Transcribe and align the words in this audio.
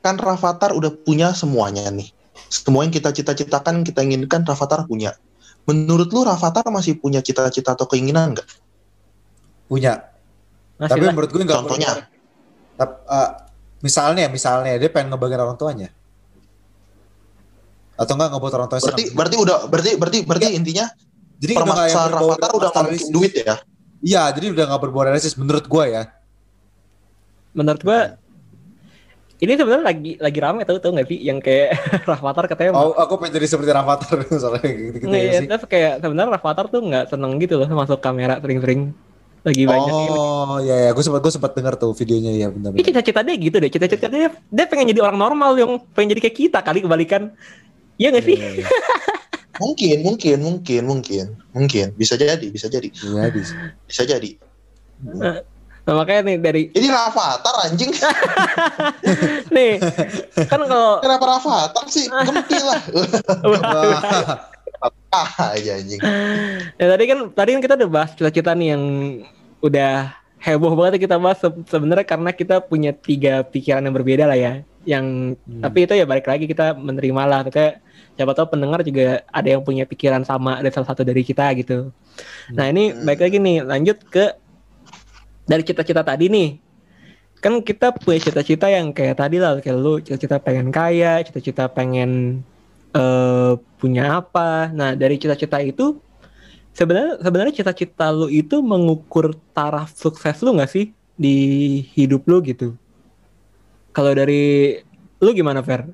kan 0.00 0.16
Rafathar 0.16 0.72
udah 0.72 0.92
punya 1.04 1.32
semuanya 1.36 1.88
nih. 1.92 2.08
Semua 2.48 2.82
yang 2.82 2.92
kita 2.92 3.12
cita-citakan, 3.12 3.84
kita 3.84 4.00
inginkan 4.02 4.42
Rafathar 4.42 4.88
punya. 4.88 5.14
Menurut 5.68 6.08
lu 6.10 6.24
Rafathar 6.24 6.64
masih 6.72 6.96
punya 6.98 7.20
cita-cita 7.20 7.76
atau 7.76 7.84
keinginan 7.86 8.32
nggak? 8.34 8.48
Punya. 9.68 10.08
Masih 10.80 10.90
Tapi 10.96 11.04
lah. 11.04 11.12
menurut 11.12 11.30
gue 11.30 11.42
nggak 11.44 11.60
Contohnya? 11.62 11.90
perlu. 11.94 12.78
Tap- 12.80 13.00
eh, 13.06 13.30
misalnya, 13.84 14.24
misalnya 14.32 14.72
dia 14.80 14.88
pengen 14.88 15.12
ngebagian 15.14 15.40
orang 15.44 15.60
tuanya. 15.60 15.88
Atau 18.00 18.16
enggak 18.16 18.32
ngebuat 18.32 18.52
orang 18.56 18.68
tuanya 18.72 18.84
Berarti 18.88 19.04
senang. 19.04 19.16
berarti 19.20 19.36
udah 19.36 19.56
berarti 19.68 19.90
berarti 20.00 20.18
berarti 20.24 20.46
intinya 20.56 20.88
Jadi 21.40 21.52
permasalahan 21.56 22.12
Rafathar 22.16 22.50
udah 22.56 22.68
nggak 22.72 22.84
mungkin 22.88 23.08
duit 23.12 23.32
ya. 23.36 23.56
Iya, 24.00 24.22
jadi 24.32 24.46
udah 24.56 24.64
nggak 24.72 24.80
berbau 24.80 25.04
realistis 25.04 25.36
menurut 25.36 25.68
gue 25.68 25.84
ya. 25.92 26.02
menurut 27.50 27.82
gua 27.82 28.14
ini 29.40 29.52
sebenarnya 29.56 29.84
lagi 29.84 30.12
lagi 30.20 30.38
rame 30.38 30.60
tau 30.62 30.76
tau 30.76 30.92
nggak 30.92 31.08
sih 31.08 31.18
yang 31.20 31.40
kayak 31.40 31.72
Rafathar 32.10 32.44
katanya 32.44 32.76
Oh, 32.76 32.92
aku 32.92 33.16
pengen 33.16 33.40
jadi 33.40 33.46
seperti 33.48 33.70
Rafathar 33.72 34.18
soalnya 34.42 34.68
gitu-gitu 34.68 35.08
Nggak, 35.08 35.20
ya 35.20 35.30
ya, 35.32 35.40
sih. 35.40 35.46
terus 35.48 35.64
kayak 35.64 35.92
sebenarnya 36.00 36.30
Rafathar 36.36 36.66
tuh 36.68 36.80
nggak 36.84 37.04
seneng 37.08 37.32
gitu 37.40 37.54
loh 37.56 37.68
masuk 37.68 37.98
kamera 37.98 38.36
sering-sering 38.38 38.92
lagi 39.40 39.64
banyak 39.64 39.88
ini. 39.88 40.08
Oh, 40.12 40.60
ya 40.60 40.76
ya, 40.76 40.90
gue 40.92 41.00
sempat 41.00 41.24
gue 41.24 41.32
sempat 41.32 41.56
dengar 41.56 41.72
tuh 41.72 41.96
videonya 41.96 42.36
ya 42.36 42.48
benar. 42.52 42.76
Ini 42.76 42.84
cita-cita 42.84 43.24
dia 43.24 43.36
gitu 43.40 43.56
deh, 43.56 43.72
cita-cita 43.72 44.06
dia 44.12 44.28
dia 44.28 44.64
pengen 44.68 44.92
jadi 44.92 45.00
orang 45.00 45.16
normal 45.16 45.56
yang 45.56 45.80
pengen 45.96 46.12
jadi 46.12 46.28
kayak 46.28 46.36
kita 46.36 46.58
kali 46.60 46.84
kebalikan. 46.84 47.32
Iya 47.96 48.12
nggak 48.12 48.24
sih? 48.28 48.36
Iya, 48.36 48.68
Mungkin, 49.60 49.96
mungkin, 50.00 50.36
mungkin, 50.40 50.82
mungkin, 50.88 51.24
mungkin 51.52 51.86
bisa 51.92 52.16
jadi, 52.16 52.46
bisa 52.48 52.68
jadi, 52.68 52.88
Iya, 52.88 53.28
bisa. 53.28 53.52
bisa 53.84 54.02
jadi. 54.04 54.40
Nah, 55.90 55.98
makanya 55.98 56.22
nih 56.22 56.36
dari 56.38 56.62
Ini 56.70 56.86
Rafathar 56.86 57.66
anjing. 57.66 57.90
nih 59.54 59.82
kan 60.46 60.62
kalau 60.62 61.02
Kenapa 61.02 61.24
Rafathar 61.26 61.84
sih? 61.90 62.06
Gempi 62.06 62.58
lah. 62.62 62.78
Ah, 65.10 65.26
aja 65.50 65.74
anjing. 65.74 65.98
ya 66.78 66.86
tadi 66.86 67.04
kan 67.04 67.18
tadi 67.34 67.50
kan 67.50 67.60
kita 67.60 67.74
udah 67.74 67.90
bahas 67.90 68.14
cita-cita 68.14 68.54
nih 68.54 68.72
yang 68.72 68.82
udah 69.58 70.14
heboh 70.38 70.72
banget 70.72 70.96
ya 70.96 71.10
kita 71.10 71.16
bahas 71.18 71.36
Se- 71.36 71.66
sebenarnya 71.66 72.06
karena 72.06 72.30
kita 72.30 72.62
punya 72.62 72.94
tiga 72.94 73.42
pikiran 73.42 73.82
yang 73.82 73.90
berbeda 73.92 74.24
lah 74.24 74.38
ya. 74.38 74.52
Yang 74.86 75.34
Hmm. 75.42 75.60
tapi 75.60 75.78
itu 75.82 75.92
ya 75.92 76.06
balik 76.06 76.24
lagi 76.24 76.46
kita 76.46 76.72
menerima 76.72 77.22
lah. 77.26 77.42
Kita 77.42 77.82
siapa 78.14 78.32
tahu 78.32 78.54
pendengar 78.54 78.80
juga 78.80 79.26
ada 79.26 79.48
yang 79.50 79.60
punya 79.60 79.82
pikiran 79.82 80.22
sama 80.22 80.56
ada 80.56 80.70
salah 80.70 80.86
satu 80.86 81.02
dari 81.02 81.20
kita 81.20 81.50
gitu. 81.58 81.90
Nah 82.54 82.70
ini 82.70 82.94
Hmm. 82.94 83.02
baik 83.02 83.20
lagi 83.20 83.36
nih 83.36 83.66
lanjut 83.66 83.98
ke 84.06 84.38
dari 85.50 85.66
cita-cita 85.66 86.06
tadi 86.06 86.30
nih. 86.30 86.62
Kan 87.42 87.58
kita 87.66 87.90
punya 87.90 88.22
cita-cita 88.22 88.70
yang 88.70 88.94
kayak 88.94 89.18
tadi 89.18 89.42
lah 89.42 89.58
kayak 89.58 89.74
lu 89.74 89.98
cita-cita 89.98 90.38
pengen 90.38 90.70
kaya, 90.70 91.26
cita-cita 91.26 91.66
pengen 91.66 92.44
eh 92.94 93.52
punya 93.82 94.22
apa. 94.22 94.70
Nah, 94.70 94.94
dari 94.94 95.18
cita-cita 95.18 95.58
itu 95.58 95.98
sebenarnya 96.70 97.18
sebenarnya 97.18 97.54
cita-cita 97.58 98.14
lu 98.14 98.30
itu 98.30 98.62
mengukur 98.62 99.34
taraf 99.50 99.90
sukses 99.98 100.38
lu 100.46 100.54
nggak 100.54 100.70
sih 100.70 100.94
di 101.18 101.36
hidup 101.98 102.22
lu 102.30 102.38
gitu. 102.46 102.78
Kalau 103.90 104.14
dari 104.14 104.78
lu 105.18 105.30
gimana 105.34 105.66
Fer? 105.66 105.90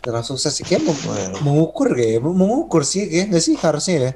Cara 0.00 0.20
sukses 0.20 0.52
sih 0.52 0.64
kayak 0.64 0.84
meng- 0.84 1.40
mengukur 1.44 1.92
kayak 1.96 2.20
mengukur 2.24 2.84
sih 2.84 3.08
kayak 3.08 3.26
nggak 3.32 3.44
sih 3.44 3.54
harusnya 3.56 3.96
ya. 3.96 4.12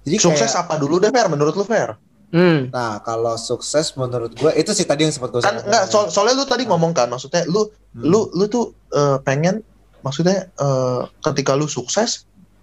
Jadi 0.00 0.16
Sukses 0.16 0.48
kayak, 0.48 0.64
apa 0.64 0.74
dulu 0.80 0.96
deh, 0.96 1.12
Fer? 1.12 1.28
Menurut 1.28 1.52
lu, 1.52 1.64
Fer? 1.68 2.00
Hmm. 2.30 2.70
Nah, 2.70 3.02
kalau 3.02 3.34
sukses 3.34 3.90
menurut 3.94 4.30
gue 4.32 4.52
itu 4.54 4.70
sih 4.70 4.84
tadi 4.84 5.02
yang 5.02 5.10
sempat 5.10 5.30
gue 5.30 5.42
Kan 5.42 5.60
enggak, 5.60 5.90
soal, 5.90 6.08
soalnya 6.08 6.38
lu 6.38 6.46
tadi 6.46 6.62
ngomong 6.62 6.94
kan, 6.94 7.10
maksudnya 7.10 7.42
lu 7.44 7.66
Hmm. 7.90 8.06
lu 8.06 8.30
lu 8.30 8.46
tuh 8.46 8.70
eh, 8.88 9.18
pengen 9.20 9.66
maksudnya 10.00 10.46
eh, 10.48 11.00
ketika 11.20 11.58
lu 11.58 11.66
sukses, 11.66 12.22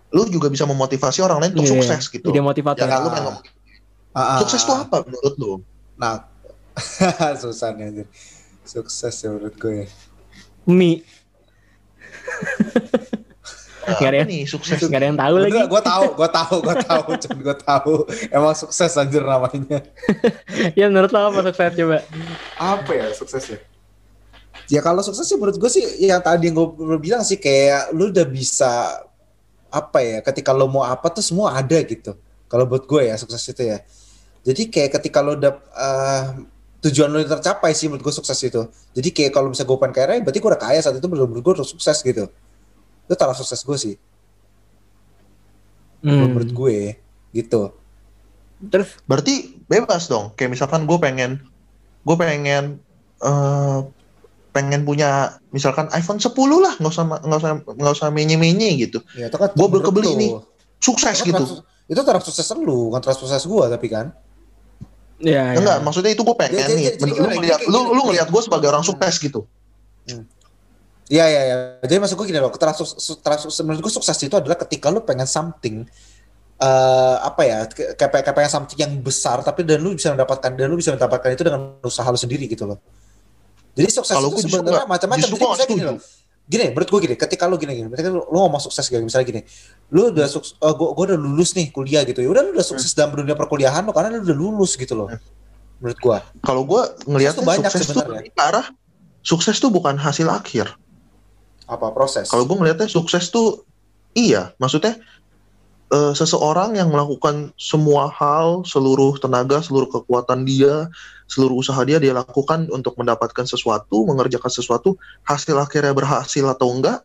lu 0.09 0.23
juga 0.25 0.47
bisa 0.47 0.63
memotivasi 0.63 1.19
orang 1.19 1.43
lain 1.43 1.51
untuk 1.53 1.67
Iya, 1.67 1.83
sukses 1.83 2.07
gitu. 2.07 2.31
Ide 2.31 2.39
Ya 2.39 2.43
motivator. 2.43 2.87
kan 2.87 3.03
lu 3.03 3.11
pengen 3.11 3.25
ngomong, 3.27 3.43
Ah, 4.15 4.21
ah, 4.23 4.37
sukses 4.39 4.63
tuh 4.63 4.71
ah. 4.71 4.87
apa 4.87 5.03
menurut 5.03 5.35
lu? 5.35 5.51
Nah, 5.99 6.23
susah 7.43 7.75
nih 7.75 7.83
anjir. 7.91 8.07
Sukses 8.63 9.13
ya 9.13 9.29
menurut 9.29 9.53
gue 9.53 9.83
ya. 9.83 9.87
Mi. 10.65 11.03
Nggak 13.87 14.09
ada 14.11 14.17
yang- 14.19 14.29
nih 14.29 14.43
sukses? 14.43 14.77
Gak 14.83 14.99
ada 14.99 15.07
yang 15.07 15.19
tahu 15.19 15.35
lagi. 15.39 15.59
Gue 15.63 15.81
tahu, 15.81 16.05
gue 16.19 16.29
tahu, 16.29 16.55
gue 16.59 16.75
tahu, 16.83 17.03
cuman 17.23 17.39
gue 17.39 17.57
tahu. 17.63 17.93
Emang 18.27 18.53
sukses 18.53 18.91
anjir 18.99 19.23
namanya. 19.23 19.79
ya 20.79 20.85
menurut 20.91 21.11
lo 21.15 21.19
apa 21.31 21.39
sukses 21.47 21.71
coba? 21.79 21.97
Apa 22.59 22.91
ya 22.91 23.07
sukses 23.15 23.43
ya? 24.67 24.79
Kalau 24.83 24.99
sukses 24.99 25.23
sih 25.23 25.39
menurut 25.39 25.55
gue 25.55 25.69
sih 25.71 25.83
yang 26.03 26.19
tadi 26.19 26.51
yang 26.51 26.59
gue 26.59 26.99
bilang 26.99 27.23
sih 27.23 27.39
kayak 27.39 27.95
lu 27.95 28.11
udah 28.11 28.27
bisa 28.27 28.99
apa 29.71 29.99
ya 29.99 30.17
ketika 30.23 30.51
lo 30.51 30.67
mau 30.67 30.83
apa 30.83 31.07
tuh 31.07 31.23
semua 31.23 31.55
ada 31.55 31.79
gitu. 31.87 32.19
Kalau 32.51 32.67
buat 32.67 32.83
gue 32.83 33.07
ya 33.07 33.15
sukses 33.15 33.39
itu 33.47 33.63
ya. 33.63 33.79
Jadi 34.43 34.67
kayak 34.67 34.99
ketika 34.99 35.23
lo 35.23 35.39
udah 35.39 35.51
eh, 35.55 36.23
tujuan 36.83 37.07
lo 37.11 37.19
tercapai 37.23 37.71
sih 37.71 37.87
menurut 37.87 38.03
gue 38.11 38.15
sukses 38.15 38.39
itu. 38.43 38.67
Jadi 38.91 39.09
kayak 39.15 39.31
kalau 39.31 39.51
bisa 39.51 39.63
gue 39.63 39.77
pengen 39.79 39.95
kaya 39.95 40.05
raya, 40.11 40.19
berarti 40.23 40.39
gue 40.43 40.49
udah 40.51 40.61
kaya 40.61 40.79
saat 40.83 40.95
itu 40.99 41.07
menurut 41.07 41.31
gue 41.39 41.53
udah 41.63 41.67
sukses 41.67 42.03
gitu. 42.03 42.27
Itu 43.07 43.15
taraf 43.15 43.35
sukses 43.35 43.59
gue 43.59 43.77
sih 43.77 43.95
Hmm. 45.97 46.29
menurut 46.29 46.51
gue 46.51 46.77
gitu. 47.33 47.73
Terus 48.63 49.01
Berarti 49.03 49.33
bebas 49.65 50.05
dong. 50.05 50.29
Kayak 50.33 50.51
misalkan 50.53 50.83
gue 50.83 50.97
pengen 50.97 51.41
gue 52.03 52.15
pengen 52.15 52.77
eh 53.19 53.79
pengen 54.51 54.81
punya 54.83 55.09
misalkan 55.51 55.85
iPhone 55.91 56.17
10 56.17 56.33
lah, 56.57 56.73
nggak 56.75 56.89
usah 56.89 57.03
nggak 57.05 57.39
usah 57.39 57.51
nggak 57.63 57.93
usah 57.93 58.09
menye-menye 58.09 58.77
gitu. 58.79 59.01
Ya 59.13 59.27
itu 59.27 59.37
kan 59.37 59.49
Gua 59.53 59.67
menurut 59.67 59.85
kebeli 59.87 60.07
lo. 60.07 60.15
nih. 60.15 60.31
Sukses 60.77 61.13
Itu 61.15 61.23
kan 61.23 61.29
gitu. 61.31 61.43
taraf- 61.45 61.65
itu 61.87 62.01
taraf 62.03 62.23
sukses 62.23 62.45
lu, 62.53 62.89
bukan 62.89 62.99
taraf 62.99 63.17
sukses 63.17 63.41
gue 63.41 63.63
tapi 63.67 63.87
kan. 63.87 64.13
ya, 65.17 65.49
ya. 65.49 65.57
Enggak, 65.57 65.81
maksudnya 65.81 66.11
itu 66.11 66.21
gue 66.21 66.35
pengen 66.35 66.53
Jadi- 66.55 66.73
nih. 66.75 66.85
jadi- 66.87 66.97
jadi 66.99 67.09
lu 67.09 67.15
gimana? 67.17 67.33
ngeliat 67.33 67.59
Jadi 67.59 67.71
lu 67.71 67.79
lu 67.89 68.01
ngeliat 68.03 68.27
gue 68.27 68.41
sebagai 68.43 68.67
orang 68.67 68.83
sukses 68.83 69.15
gitu. 69.17 69.41
Iya 71.07 71.25
iya 71.27 71.41
iya. 71.47 71.55
Jadi 71.87 72.03
maksud 72.03 72.15
gue 72.19 72.27
gini 72.27 72.39
loh, 72.43 72.51
sukses 72.51 73.63
menurut 73.63 73.79
gue 73.79 73.93
sukses 73.93 74.17
itu 74.19 74.35
adalah 74.35 74.59
ketika 74.59 74.91
lu 74.91 75.03
pengen 75.07 75.27
something 75.27 75.87
eh 76.57 77.17
apa 77.21 77.41
ya 77.45 77.57
kayak 77.69 78.11
kayak 78.25 78.33
pengen 78.33 78.49
something 78.49 78.79
yang 78.81 78.97
besar 78.97 79.45
tapi 79.45 79.61
dan 79.61 79.77
lu 79.77 79.93
bisa 79.93 80.09
mendapatkan 80.09 80.57
dan 80.57 80.65
lu 80.65 80.73
bisa 80.73 80.89
mendapatkan 80.89 81.29
itu 81.29 81.45
dengan 81.45 81.77
usaha 81.85 82.09
lu 82.09 82.19
sendiri 82.19 82.49
gitu 82.49 82.65
loh. 82.65 82.81
Jadi 83.77 83.87
sukses 83.93 84.17
Kalau 84.17 84.33
itu 84.33 84.49
sebenarnya 84.49 84.89
macam-macam. 84.89 85.21
Jadi 85.21 85.37
misalnya 85.37 85.67
gini 85.69 85.83
loh. 85.85 85.97
Gini, 86.47 86.71
menurut 86.71 86.87
gue 86.87 86.99
gini, 87.03 87.15
ketika 87.19 87.43
lu 87.43 87.59
gini 87.59 87.75
gini, 87.75 87.91
berarti 87.91 88.07
kan 88.07 88.13
lu, 88.15 88.23
lu 88.31 88.37
ngomong 88.39 88.63
sukses 88.63 88.87
gitu, 88.87 89.03
misalnya 89.03 89.27
gini, 89.27 89.41
lu 89.91 90.15
udah 90.15 90.31
sukses, 90.31 90.55
oh, 90.63 90.71
gua, 90.79 90.95
gua 90.95 91.11
udah 91.11 91.19
lulus 91.19 91.51
nih 91.59 91.75
kuliah 91.75 92.07
gitu, 92.07 92.23
ya 92.23 92.29
udah 92.31 92.39
lu 92.39 92.55
udah 92.55 92.63
sukses 92.63 92.95
dalam 92.95 93.19
dunia 93.19 93.35
perkuliahan 93.35 93.83
lo 93.83 93.91
karena 93.91 94.15
lu 94.15 94.23
udah 94.23 94.37
lulus 94.39 94.79
gitu 94.79 94.95
loh, 94.95 95.11
menurut 95.83 95.99
gua. 95.99 96.23
Kalau 96.39 96.63
gue 96.63 96.81
ngelihatnya 97.03 97.35
Sukses 97.35 97.43
tuh 97.43 97.51
banyak 97.51 97.67
sukses 97.67 97.87
tuh 97.91 97.99
sebenarnya. 97.99 98.31
ke 98.31 98.43
arah 98.47 98.67
sukses 99.27 99.55
tuh 99.59 99.67
bukan 99.75 99.99
hasil 99.99 100.23
akhir. 100.31 100.71
Apa 101.67 101.91
proses? 101.91 102.31
Kalau 102.31 102.47
gue 102.47 102.57
ngelihatnya 102.57 102.87
sukses 102.87 103.27
tuh 103.27 103.67
iya, 104.15 104.55
maksudnya 104.57 104.95
eh, 105.91 106.13
seseorang 106.15 106.79
yang 106.79 106.87
melakukan 106.89 107.51
semua 107.59 108.07
hal, 108.07 108.63
seluruh 108.63 109.19
tenaga, 109.19 109.59
seluruh 109.59 109.91
kekuatan 109.91 110.47
dia, 110.47 110.87
seluruh 111.27 111.59
usaha 111.59 111.79
dia 111.83 111.99
dia 111.99 112.15
lakukan 112.15 112.71
untuk 112.71 112.95
mendapatkan 112.95 113.43
sesuatu, 113.43 114.07
mengerjakan 114.07 114.51
sesuatu, 114.51 114.95
hasil 115.27 115.59
akhirnya 115.59 115.91
berhasil 115.91 116.43
atau 116.47 116.71
enggak, 116.71 117.03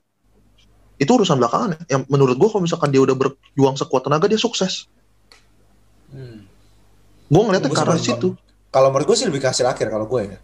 itu 1.02 1.10
urusan 1.10 1.42
belakangan. 1.42 1.82
Yang 1.90 2.02
menurut 2.06 2.38
gue 2.38 2.48
kalau 2.48 2.62
misalkan 2.62 2.94
dia 2.94 3.02
udah 3.02 3.18
berjuang 3.18 3.74
sekuat 3.74 4.06
tenaga 4.06 4.30
dia 4.30 4.38
sukses. 4.38 4.86
Hmm. 6.14 6.46
Gue 7.26 7.42
arah 7.48 7.98
sebenarnya- 7.98 8.06
situ. 8.14 8.28
Kalau 8.72 8.88
menurut 8.88 9.06
gue 9.10 9.16
sih 9.18 9.26
lebih 9.28 9.44
ke 9.44 9.48
hasil 9.52 9.68
akhir 9.68 9.90
kalau 9.92 10.06
gue 10.08 10.20
ya. 10.32 10.38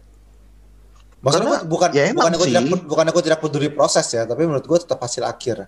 Maksudnya 1.19 1.51
Karena, 1.51 1.67
bukan 1.67 1.89
ya 1.91 2.03
emang 2.07 2.23
bukan 2.23 2.33
aku 2.39 2.45
sih. 2.47 2.51
tidak 2.55 2.63
bukan 2.87 3.05
aku 3.11 3.19
tidak 3.19 3.39
peduli 3.43 3.67
proses 3.67 4.07
ya, 4.07 4.23
tapi 4.23 4.47
menurut 4.47 4.63
gue 4.63 4.79
tetap 4.79 4.99
hasil 5.03 5.23
akhir. 5.27 5.67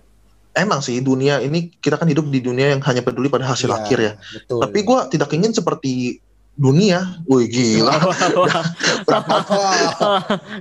Emang 0.52 0.80
sih 0.84 1.00
dunia 1.00 1.40
ini 1.40 1.72
kita 1.80 1.96
kan 1.96 2.08
hidup 2.08 2.28
di 2.28 2.40
dunia 2.44 2.76
yang 2.76 2.80
hanya 2.84 3.00
peduli 3.04 3.28
pada 3.32 3.48
hasil 3.48 3.68
Iya, 3.72 3.76
akhir 3.84 3.98
ya. 4.00 4.12
Betul. 4.20 4.60
Tapi 4.64 4.78
gue 4.84 4.98
tidak 5.12 5.30
ingin 5.32 5.52
seperti 5.52 6.20
dunia. 6.56 7.20
Wih 7.28 7.48
gila. 7.48 7.96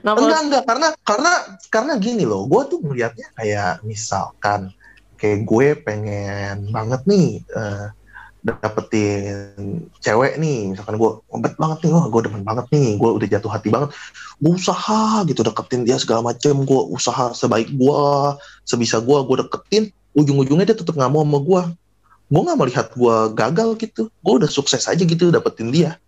Nama 0.05 0.17
enggak 0.19 0.41
enggak 0.47 0.63
karena 0.63 0.87
karena 1.03 1.31
karena 1.67 1.93
gini 1.99 2.23
loh 2.23 2.47
gue 2.47 2.61
tuh 2.71 2.79
melihatnya 2.83 3.27
kayak 3.35 3.83
misalkan 3.83 4.71
kayak 5.19 5.43
gue 5.43 5.67
pengen 5.83 6.71
banget 6.71 7.01
nih 7.05 7.43
eh, 7.43 7.85
dapetin 8.41 9.85
cewek 10.01 10.41
nih 10.41 10.73
misalkan 10.73 10.97
gue 10.97 11.11
obat 11.29 11.53
banget 11.61 11.85
nih 11.85 11.91
wah 11.93 12.05
gue 12.09 12.21
demen 12.25 12.41
banget 12.41 12.65
nih 12.73 12.97
gue 12.97 13.09
udah 13.09 13.27
jatuh 13.29 13.51
hati 13.53 13.69
banget 13.69 13.93
gue 14.41 14.51
usaha 14.57 15.21
gitu 15.29 15.45
deketin 15.45 15.85
dia 15.85 16.01
segala 16.01 16.25
macem 16.33 16.65
gue 16.65 16.81
usaha 16.89 17.29
sebaik 17.37 17.69
gue 17.69 18.01
sebisa 18.65 18.97
gue 18.97 19.17
gue 19.29 19.37
deketin 19.45 19.83
ujung-ujungnya 20.17 20.73
dia 20.73 20.77
tetap 20.77 20.97
nggak 20.97 21.11
mau 21.13 21.21
sama 21.21 21.39
gue 21.39 21.61
gue 22.31 22.41
nggak 22.41 22.59
melihat 22.63 22.87
gue 22.95 23.15
gagal 23.35 23.69
gitu 23.77 24.03
gue 24.07 24.33
udah 24.41 24.49
sukses 24.49 24.87
aja 24.87 25.03
gitu 25.03 25.29
dapetin 25.29 25.69
dia. 25.69 25.99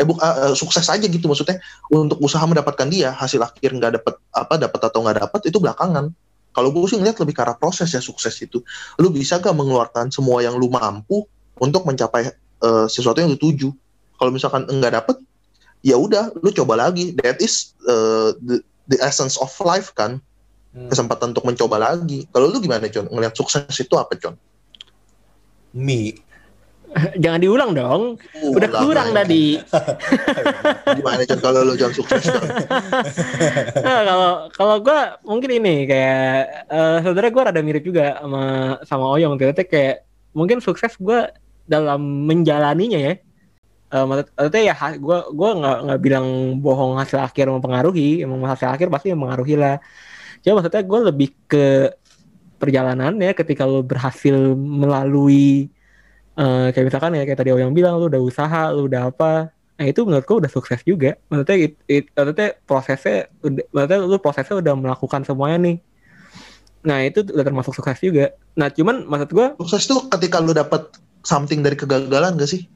Eh 0.00 0.08
buk, 0.08 0.16
uh, 0.24 0.48
uh, 0.48 0.54
sukses 0.56 0.88
aja 0.88 1.04
gitu 1.04 1.28
maksudnya 1.28 1.60
untuk 1.92 2.16
usaha 2.24 2.40
mendapatkan 2.48 2.88
dia 2.88 3.12
hasil 3.12 3.44
akhir 3.44 3.76
nggak 3.76 4.00
dapat 4.00 4.14
apa 4.32 4.54
dapat 4.56 4.80
atau 4.88 5.04
nggak 5.04 5.16
dapat 5.28 5.40
itu 5.52 5.58
belakangan. 5.60 6.08
Kalau 6.52 6.68
gue 6.72 6.84
sih 6.88 6.96
ngeliat 6.96 7.20
lebih 7.20 7.36
ke 7.36 7.42
arah 7.44 7.56
proses 7.56 7.92
ya 7.92 8.00
sukses 8.00 8.32
itu. 8.40 8.60
Lu 9.00 9.08
bisa 9.08 9.40
gak 9.40 9.56
mengeluarkan 9.56 10.12
semua 10.12 10.44
yang 10.44 10.52
lu 10.60 10.68
mampu 10.68 11.24
untuk 11.58 11.84
mencapai 11.84 12.30
uh, 12.62 12.86
sesuatu 12.86 13.20
yang 13.20 13.32
lu 13.34 13.40
tuju 13.40 13.68
kalau 14.16 14.30
misalkan 14.30 14.64
enggak 14.70 14.96
dapet 14.96 15.16
ya 15.82 15.98
udah 15.98 16.30
lu 16.38 16.54
coba 16.54 16.88
lagi 16.88 17.12
that 17.18 17.42
is 17.42 17.74
uh, 17.84 18.32
the, 18.40 18.62
the 18.86 18.98
essence 19.02 19.34
of 19.36 19.50
life 19.60 19.90
kan 19.92 20.22
Hmm. 20.72 20.88
kesempatan 20.88 21.36
untuk 21.36 21.44
mencoba 21.44 21.76
lagi 21.76 22.24
kalau 22.32 22.48
lu 22.48 22.56
gimana 22.56 22.88
John 22.88 23.04
ngeliat 23.12 23.36
sukses 23.36 23.68
itu 23.76 23.92
apa 23.92 24.16
John 24.16 24.40
Mi. 25.76 26.16
Jangan 27.20 27.40
diulang 27.44 27.76
dong. 27.76 28.16
Udah 28.40 28.68
Ulang 28.72 28.80
kurang 28.80 29.08
lagi. 29.12 29.20
tadi. 29.20 29.44
gimana 31.00 31.28
John 31.28 31.40
kalau 31.44 31.60
lu 31.68 31.76
John 31.76 31.92
sukses 31.92 32.24
John 32.24 32.40
Nah, 33.84 34.00
kalau 34.08 34.32
kalau 34.52 34.76
gue 34.80 34.98
mungkin 35.28 35.50
ini 35.60 35.84
kayak 35.84 36.32
eh 36.72 36.96
sebenarnya 37.04 37.32
gue 37.36 37.42
rada 37.52 37.60
mirip 37.60 37.84
juga 37.84 38.16
sama 38.24 38.44
sama 38.88 39.04
Oyong 39.12 39.36
ternyata 39.36 39.68
kayak 39.68 40.08
mungkin 40.32 40.64
sukses 40.64 40.96
gue 40.96 41.20
dalam 41.68 42.26
menjalaninya 42.28 42.98
ya 42.98 43.14
maksud- 43.92 44.32
maksudnya 44.32 44.62
ya 44.72 44.74
gue 44.96 45.18
gua 45.36 45.50
nggak 45.52 45.78
nggak 45.84 46.00
bilang 46.00 46.26
bohong 46.64 46.96
hasil 46.96 47.20
akhir 47.20 47.52
mempengaruhi 47.52 48.24
emang 48.24 48.40
hasil 48.48 48.68
akhir 48.72 48.88
pasti 48.88 49.12
mempengaruhi 49.12 49.54
lah 49.60 49.76
cuma 50.40 50.60
maksudnya 50.60 50.82
gue 50.82 51.00
lebih 51.12 51.28
ke 51.46 51.66
perjalanannya 52.56 53.30
ketika 53.36 53.66
lo 53.68 53.84
berhasil 53.84 54.54
melalui 54.56 55.68
eh 56.32 56.66
kayak 56.72 56.86
misalkan 56.88 57.12
ya 57.12 57.28
kayak 57.28 57.38
tadi 57.44 57.52
Oyong 57.52 57.76
bilang 57.76 58.00
lu 58.00 58.08
udah 58.08 58.22
usaha 58.22 58.72
lu 58.72 58.88
udah 58.88 59.12
apa 59.12 59.52
Nah 59.82 59.90
itu 59.90 60.06
menurutku 60.06 60.38
udah 60.38 60.46
sukses 60.46 60.78
juga. 60.86 61.18
Maksudnya, 61.26 61.56
it, 61.58 61.74
it- 61.90 62.10
maksudnya 62.14 62.54
prosesnya, 62.62 63.26
udah, 63.42 63.64
maksudnya 63.74 63.98
lu 64.06 64.18
prosesnya 64.22 64.56
udah 64.62 64.74
melakukan 64.78 65.26
semuanya 65.26 65.58
nih. 65.58 65.76
Nah 66.86 67.02
itu 67.02 67.26
udah 67.26 67.42
termasuk 67.42 67.74
sukses 67.74 67.98
juga. 67.98 68.30
Nah 68.54 68.70
cuman 68.70 69.10
maksud 69.10 69.34
gua, 69.34 69.58
sukses 69.58 69.90
tuh 69.90 70.06
ketika 70.06 70.38
lu 70.38 70.54
dapet 70.54 70.86
something 71.22 71.62
dari 71.62 71.74
kegagalan 71.74 72.34
gak 72.36 72.50
sih 72.50 72.66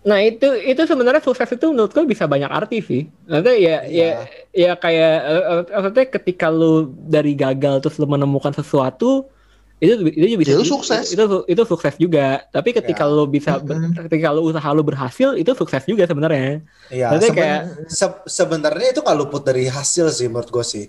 nah 0.00 0.16
itu 0.16 0.48
itu 0.64 0.80
sebenarnya 0.88 1.20
sukses 1.20 1.44
itu 1.52 1.66
menurut 1.68 1.92
gua 1.92 2.08
bisa 2.08 2.24
banyak 2.24 2.48
arti 2.48 2.80
sih. 2.80 3.02
Maksudnya 3.28 3.52
ya 3.52 3.76
Iya. 3.84 3.84
ya 3.84 4.08
ya 4.56 4.70
kayak 4.72 5.14
eh, 5.28 5.42
eh, 5.44 5.60
maksudnya 5.76 6.06
ketika 6.08 6.46
lu 6.48 6.88
dari 7.04 7.36
gagal 7.36 7.84
terus 7.84 8.00
lu 8.00 8.08
menemukan 8.08 8.48
sesuatu 8.56 9.28
itu 9.76 10.00
itu 10.08 10.24
juga 10.24 10.38
bisa 10.40 10.52
Ya, 10.52 10.56
lu 10.56 10.64
sukses. 10.64 11.04
itu 11.12 11.24
itu 11.44 11.62
sukses 11.68 12.00
juga. 12.00 12.40
Tapi 12.48 12.72
ketika 12.72 13.04
Ya. 13.04 13.12
lu 13.12 13.28
bisa 13.28 13.60
ketika 14.08 14.32
lu 14.32 14.48
usaha 14.48 14.68
lu 14.72 14.80
berhasil 14.80 15.36
itu 15.36 15.52
sukses 15.52 15.84
juga 15.84 16.08
sebenarnya. 16.08 16.64
Iya, 16.88 17.20
seben- 17.20 17.36
kayak 17.36 17.60
se- 17.92 18.24
sebenarnya 18.24 18.96
itu 18.96 19.04
nggak 19.04 19.18
luput 19.20 19.44
dari 19.44 19.68
hasil 19.68 20.08
sih 20.16 20.32
menurut 20.32 20.48
gue 20.48 20.64
sih. 20.64 20.84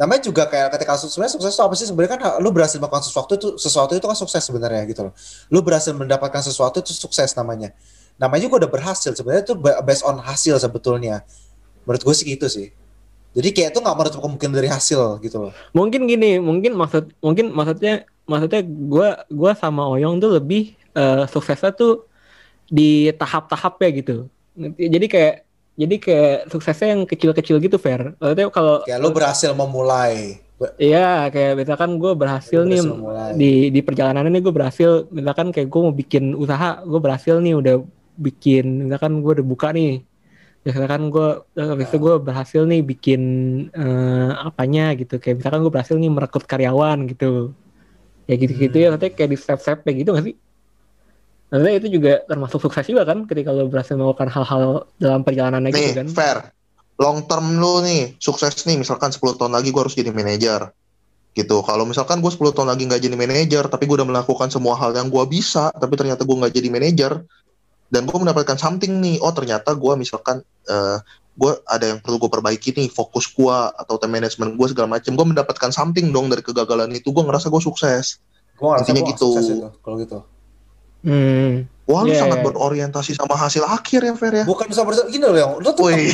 Namanya 0.00 0.20
juga 0.24 0.48
kayak 0.48 0.72
ketika 0.78 0.96
sebenarnya 0.98 1.32
sukses 1.36 1.52
itu 1.54 1.62
apa 1.62 1.74
sih 1.78 1.86
sebenarnya 1.88 2.12
kan 2.16 2.20
lu 2.42 2.50
berhasil 2.50 2.80
melakukan 2.80 3.04
sesuatu 3.04 3.32
itu 3.38 3.48
sesuatu 3.60 3.92
itu 3.94 4.06
kan 4.08 4.18
sukses 4.18 4.42
sebenarnya 4.42 4.82
gitu 4.88 5.00
loh. 5.10 5.14
Lu 5.52 5.60
berhasil 5.62 5.92
mendapatkan 5.94 6.42
sesuatu 6.42 6.80
itu 6.82 6.92
sukses 6.96 7.30
namanya. 7.38 7.70
Namanya 8.20 8.42
juga 8.48 8.64
udah 8.66 8.70
berhasil 8.72 9.12
sebenarnya 9.14 9.42
itu 9.46 9.54
ba- 9.58 9.80
based 9.84 10.04
on 10.08 10.18
hasil 10.20 10.56
sebetulnya. 10.58 11.22
Menurut 11.84 12.02
gue 12.06 12.14
sih 12.16 12.26
gitu 12.28 12.46
sih. 12.50 12.68
Jadi 13.36 13.48
kayak 13.56 13.68
itu 13.72 13.78
nggak 13.80 13.96
menutup 13.96 14.20
kemungkinan 14.24 14.54
dari 14.58 14.68
hasil 14.68 15.00
gitu 15.24 15.36
loh. 15.48 15.52
mungkin 15.72 16.04
gini 16.10 16.36
mungkin 16.36 16.72
maksud 16.76 17.04
mungkin 17.24 17.48
maksudnya 17.56 18.04
maksudnya 18.28 18.60
gua 18.64 19.08
gua 19.32 19.52
sama 19.56 19.82
Oyong 19.88 20.20
tuh 20.22 20.30
lebih 20.36 20.76
eh, 20.96 21.24
suksesnya 21.32 21.72
tuh 21.72 22.04
di 22.68 23.12
tahap-tahapnya 23.20 23.88
gitu 23.98 24.12
jadi 24.76 25.06
kayak 25.12 25.34
jadi 25.80 25.94
kayak 25.98 26.36
suksesnya 26.52 26.88
yang 26.96 27.02
kecil-kecil 27.08 27.56
gitu 27.64 27.76
fair 27.80 28.12
maksudnya 28.20 28.46
kalau 28.52 28.84
Kayak 28.84 29.00
lu 29.00 29.10
berhasil 29.10 29.50
memulai. 29.56 30.42
Iya 30.78 31.26
kayak 31.34 31.58
misalkan 31.58 31.98
gue 31.98 32.12
berhasil 32.14 32.62
Lu 32.62 32.70
nih 32.70 32.78
berhasil 32.78 32.94
memulai. 32.94 33.30
di 33.34 33.50
di 33.74 33.80
perjalanan 33.82 34.30
ini 34.30 34.38
gue 34.38 34.54
berhasil 34.54 35.10
misalkan 35.10 35.50
kayak 35.50 35.66
gue 35.66 35.80
mau 35.82 35.90
bikin 35.90 36.38
usaha 36.38 36.86
gue 36.86 37.00
berhasil 37.02 37.34
nih 37.42 37.54
udah 37.58 37.74
bikin 38.14 38.86
misalkan 38.86 39.12
gue 39.24 39.32
udah 39.42 39.46
buka 39.52 39.74
nih. 39.74 40.06
Ya 40.62 40.70
misalkan 40.70 41.10
gue 41.10 41.26
habis 41.58 41.86
itu 41.90 41.98
gue 41.98 42.14
berhasil 42.22 42.62
nih 42.70 42.80
bikin 42.86 43.22
eh, 43.74 44.30
apanya 44.48 44.94
gitu. 44.94 45.18
Kayak 45.18 45.42
misalkan 45.42 45.60
gue 45.66 45.72
berhasil 45.74 45.96
nih 45.98 46.10
merekrut 46.14 46.46
karyawan 46.46 46.98
gitu. 47.10 47.50
Ya 48.30 48.34
gitu-gitu 48.38 48.76
ya 48.78 48.88
nanti 48.94 49.10
kayak 49.10 49.30
di 49.34 49.38
step-stepnya 49.40 49.92
gitu 49.98 50.10
gak 50.14 50.24
sih 50.30 50.34
Maksudnya 51.52 51.74
itu 51.76 51.88
juga 52.00 52.12
termasuk 52.24 52.64
sukses 52.64 52.88
juga 52.88 53.04
kan 53.04 53.28
ketika 53.28 53.52
lo 53.52 53.68
berhasil 53.68 53.92
melakukan 53.92 54.32
hal-hal 54.32 54.88
dalam 54.96 55.20
perjalanannya 55.20 55.68
gitu 55.68 56.00
kan? 56.00 56.08
fair. 56.08 56.38
Long 56.96 57.28
term 57.28 57.60
lu 57.60 57.84
nih 57.84 58.16
sukses 58.16 58.64
nih 58.64 58.80
misalkan 58.80 59.12
10 59.12 59.36
tahun 59.36 59.52
lagi 59.52 59.68
gue 59.68 59.82
harus 59.84 59.92
jadi 59.92 60.16
manajer. 60.16 60.72
Gitu. 61.36 61.56
Kalau 61.60 61.84
misalkan 61.84 62.24
gue 62.24 62.32
10 62.32 62.56
tahun 62.56 62.72
lagi 62.72 62.88
nggak 62.88 63.02
jadi 63.04 63.16
manajer 63.20 63.64
tapi 63.68 63.84
gue 63.84 64.00
udah 64.00 64.08
melakukan 64.08 64.48
semua 64.48 64.80
hal 64.80 64.96
yang 64.96 65.12
gue 65.12 65.24
bisa 65.28 65.68
tapi 65.76 65.92
ternyata 66.00 66.24
gue 66.24 66.36
nggak 66.40 66.56
jadi 66.56 66.68
manajer 66.72 67.12
dan 67.92 68.08
gue 68.08 68.16
mendapatkan 68.16 68.56
something 68.56 69.04
nih 69.04 69.20
oh 69.20 69.36
ternyata 69.36 69.76
gue 69.76 69.92
misalkan 70.00 70.40
eh 70.72 70.98
gue 71.32 71.52
ada 71.68 71.84
yang 71.84 71.98
perlu 72.00 72.16
gue 72.20 72.30
perbaiki 72.32 72.76
nih 72.76 72.88
fokus 72.92 73.28
gue 73.28 73.56
atau 73.76 73.96
time 73.96 74.20
management 74.20 74.56
gue 74.56 74.66
segala 74.72 74.88
macam 74.96 75.12
gue 75.16 75.26
mendapatkan 75.36 75.70
something 75.72 76.12
dong 76.12 76.28
dari 76.28 76.44
kegagalan 76.44 76.92
itu 76.92 77.08
gue 77.12 77.24
ngerasa 77.24 77.52
gue 77.52 77.60
sukses. 77.60 78.20
Gue 78.56 78.68
ngerasa 78.68 78.88
Intinya 78.88 79.04
gua 79.04 79.12
gitu. 79.12 79.28
sukses 79.32 79.46
itu 79.52 79.68
kalau 79.80 79.96
gitu. 80.00 80.18
Hmm. 81.02 81.52
wah 81.86 82.00
lu 82.06 82.10
Yeah, 82.14 82.22
sangat 82.24 82.38
yeah. 82.40 82.46
berorientasi 82.46 83.12
sama 83.18 83.34
hasil 83.34 83.62
akhir 83.66 84.00
ya 84.06 84.14
Fer 84.14 84.32
ya 84.42 84.44
Bukan 84.46 84.66
bisa 84.70 84.82
berhasil 84.86 85.06
gini 85.10 85.26
loh 85.26 85.38
yang 85.38 85.52
lu 85.58 85.70
tuh 85.74 85.90
Woi, 85.90 86.10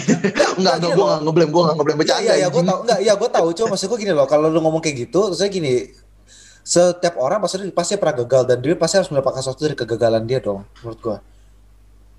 enggak, 0.59 0.75
enggak, 0.81 0.91
gue 0.97 1.05
nggak 1.05 1.21
ngeblame, 1.25 1.51
gue 1.53 1.63
nggak 1.63 1.77
ngeblame 1.77 1.99
bercanda. 2.01 2.25
Iya, 2.25 2.35
iya, 2.41 2.47
gue 2.49 2.63
tau, 2.65 2.79
enggak, 2.83 2.99
iya 3.05 3.13
gue 3.15 3.29
tahu. 3.29 3.47
Cuma 3.53 3.67
maksud 3.77 3.87
gue 3.93 3.99
gini 4.01 4.13
loh, 4.17 4.27
kalau 4.27 4.49
lu 4.49 4.59
ngomong 4.65 4.81
kayak 4.81 5.09
gitu, 5.09 5.21
saya 5.37 5.49
gini, 5.53 5.93
setiap 6.69 7.17
orang 7.17 7.41
pasti 7.41 7.65
pasti 7.73 7.97
pernah 7.97 8.21
gagal 8.25 8.43
dan 8.45 8.57
dia 8.61 8.77
pasti 8.77 9.01
harus 9.01 9.09
mendapatkan 9.09 9.41
sesuatu 9.41 9.65
dari 9.65 9.77
kegagalan 9.77 10.25
dia 10.29 10.41
dong, 10.41 10.69
menurut 10.85 11.01
gue. 11.01 11.17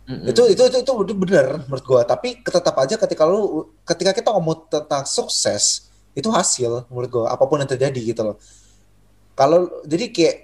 Mm-mm. 0.10 0.34
Itu 0.34 0.42
itu 0.50 0.62
itu 0.66 0.78
itu 0.82 0.92
itu 1.06 1.14
benar 1.14 1.62
menurut 1.70 1.86
gue. 1.86 2.02
Tapi 2.02 2.42
tetap 2.42 2.74
aja 2.82 2.96
ketika 2.98 3.30
lu 3.30 3.70
ketika 3.86 4.10
kita 4.10 4.34
ngomong 4.34 4.66
tentang 4.66 5.06
sukses, 5.06 5.94
itu 6.18 6.34
hasil 6.34 6.90
menurut 6.90 7.10
gue, 7.14 7.26
apa 7.30 7.46
pun 7.46 7.62
yang 7.62 7.70
terjadi 7.70 8.02
gitu 8.02 8.22
loh. 8.26 8.42
Kalau 9.38 9.70
jadi 9.86 10.10
kayak 10.10 10.36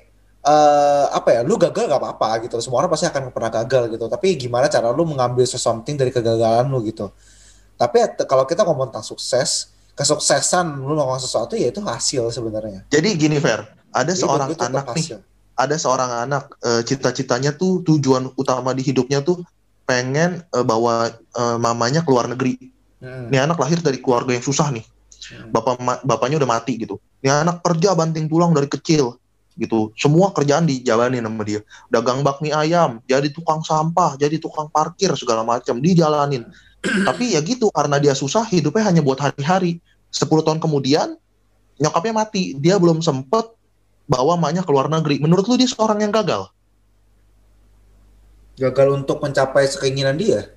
eh 0.45 1.05
apa 1.09 1.29
ya, 1.33 1.41
lu 1.41 1.57
gagal 1.57 1.89
gak 1.89 1.97
apa-apa 1.97 2.45
gitu. 2.45 2.61
Semua 2.61 2.85
orang 2.85 2.93
pasti 2.93 3.09
akan 3.09 3.33
pernah 3.33 3.49
gagal 3.49 3.89
gitu. 3.89 4.05
Tapi 4.05 4.37
gimana 4.37 4.69
cara 4.69 4.93
lu 4.93 5.01
mengambil 5.03 5.41
sesuatu 5.43 5.81
dari 5.89 6.13
kegagalan 6.13 6.69
lu 6.69 6.85
gitu. 6.85 7.09
Tapi 7.75 7.97
kalau 8.29 8.45
kita 8.45 8.63
ngomong 8.63 8.93
tentang 8.93 9.03
sukses, 9.03 9.75
kesuksesan 9.97 10.85
lu 10.85 10.95
melakukan 10.95 11.23
sesuatu 11.23 11.57
ya 11.57 11.73
itu 11.73 11.81
hasil 11.81 12.29
sebenarnya. 12.29 12.85
Jadi 12.93 13.09
gini 13.17 13.41
Fer, 13.41 13.65
ada 13.91 14.11
Jadi 14.11 14.21
seorang 14.21 14.49
anak 14.55 14.85
nih, 14.95 15.19
ada 15.55 15.75
seorang 15.75 16.11
anak 16.27 16.43
eh, 16.63 16.81
cita-citanya 16.83 17.55
tuh 17.55 17.83
tujuan 17.83 18.31
utama 18.35 18.75
di 18.75 18.83
hidupnya 18.83 19.23
tuh 19.23 19.43
pengen 19.87 20.43
eh, 20.43 20.65
bawa 20.67 21.09
eh, 21.11 21.57
mamanya 21.57 22.03
ke 22.03 22.09
luar 22.11 22.31
negeri. 22.31 22.59
Hmm. 22.99 23.27
Ini 23.31 23.43
anak 23.43 23.59
lahir 23.59 23.79
dari 23.83 23.99
keluarga 23.99 24.35
yang 24.35 24.45
susah 24.45 24.71
nih. 24.71 24.85
Hmm. 25.35 25.49
Bapak 25.51 26.05
bapaknya 26.05 26.37
udah 26.37 26.49
mati 26.53 26.79
gitu. 26.79 27.01
Ini 27.23 27.43
anak 27.43 27.65
kerja 27.65 27.97
banting 27.97 28.29
tulang 28.29 28.53
dari 28.53 28.69
kecil 28.69 29.17
gitu. 29.55 29.91
Semua 29.95 30.31
kerjaan 30.35 30.67
dijalanin 30.67 31.23
sama 31.23 31.43
dia. 31.47 31.63
Dagang 31.87 32.21
bakmi 32.21 32.51
ayam, 32.51 32.99
jadi 33.07 33.31
tukang 33.31 33.63
sampah, 33.63 34.19
jadi 34.19 34.39
tukang 34.39 34.67
parkir 34.71 35.11
segala 35.15 35.41
macam 35.47 35.79
dijalanin. 35.79 36.43
Tapi 36.85 37.33
ya 37.33 37.41
gitu 37.41 37.73
karena 37.73 37.97
dia 37.97 38.13
susah 38.13 38.45
hidupnya 38.45 38.85
hanya 38.85 39.01
buat 39.01 39.17
hari-hari. 39.17 39.81
10 40.13 40.27
tahun 40.47 40.59
kemudian 40.63 41.19
nyokapnya 41.75 42.13
mati, 42.15 42.55
dia 42.55 42.79
belum 42.79 43.03
sempet 43.03 43.51
bawa 44.07 44.37
emaknya 44.39 44.63
ke 44.63 44.71
luar 44.71 44.87
negeri. 44.87 45.19
Menurut 45.19 45.43
lu 45.49 45.59
dia 45.59 45.67
seorang 45.67 45.99
yang 45.99 46.13
gagal? 46.13 46.47
Gagal 48.55 48.87
untuk 49.03 49.19
mencapai 49.19 49.67
keinginan 49.67 50.15
dia. 50.15 50.47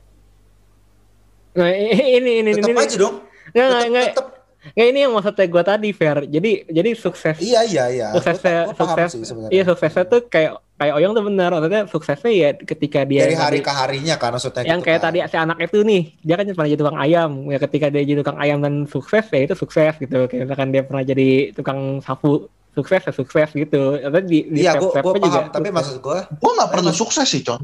Nah, 1.59 1.67
ini 1.75 2.23
ini 2.23 2.31
ini 2.47 2.51
Tetap 2.55 2.71
ini. 2.71 2.79
aja 2.79 2.97
dong. 3.03 3.17
Nggak, 3.51 3.67
nggak, 3.67 3.83
Tetap, 3.83 3.91
nggak. 3.91 4.07
tetap. 4.15 4.27
Nggak, 4.69 4.87
ini 4.87 4.99
yang 5.01 5.13
maksudnya 5.13 5.47
gue 5.47 5.63
tadi 5.65 5.89
fair. 5.91 6.19
Jadi 6.25 6.51
jadi 6.67 6.91
sukses 6.93 7.37
Iya, 7.39 7.63
iya, 7.63 7.85
iya. 7.89 8.07
suksesnya 8.11 8.57
Gua- 8.65 8.69
gua 8.69 8.79
sukses 8.81 9.09
sih 9.11 9.23
sebenarnya. 9.23 9.53
iya 9.53 9.63
suksesnya 9.63 10.05
tuh 10.05 10.21
kayak 10.25 10.53
kayak 10.75 10.95
Oyong 10.95 11.13
tuh 11.13 11.25
benar 11.25 11.51
maksudnya 11.53 11.83
suksesnya 11.87 12.31
ya 12.31 12.49
ketika 12.55 13.03
dia 13.03 13.23
Dari 13.25 13.35
hari 13.35 13.51
tadi- 13.55 13.65
ke 13.65 13.73
harinya 13.73 14.15
kan 14.15 14.31
maksudnya 14.31 14.63
yang 14.63 14.79
gitu 14.79 14.87
kayak 14.87 15.01
kan. 15.01 15.07
tadi 15.09 15.19
si 15.25 15.37
anak 15.37 15.59
itu 15.61 15.79
nih 15.81 16.03
dia 16.21 16.35
kan 16.35 16.45
pernah 16.49 16.69
jadi 16.69 16.81
tukang 16.81 16.99
ayam 16.99 17.31
ya 17.47 17.59
ketika 17.59 17.87
dia 17.89 18.03
jadi 18.05 18.19
tukang 18.19 18.39
ayam 18.39 18.59
dan 18.59 18.75
sukses 18.85 19.25
ya 19.27 19.41
itu 19.41 19.55
sukses 19.55 19.95
gitu 19.97 20.19
kayak 20.27 20.43
misalkan 20.45 20.69
dia 20.69 20.83
pernah 20.83 21.03
jadi 21.03 21.29
tukang 21.53 21.79
sapu 21.99 22.47
sukses 22.73 23.01
ya 23.01 23.13
sukses 23.13 23.49
gitu 23.53 23.83
atau 23.97 24.21
di, 24.21 24.47
di 24.47 24.61
Iya, 24.61 24.75
gue 24.77 24.87
step-stepnya 24.87 25.11
paham. 25.17 25.23
juga 25.25 25.41
Tapi 25.49 25.59
sukses. 25.65 25.75
maksud 25.75 25.97
gue, 25.99 26.19
Gue 26.37 26.51
nggak 26.53 26.69
mas- 26.73 26.95
sukses 26.97 27.27
sih, 27.27 27.43
Con. 27.43 27.63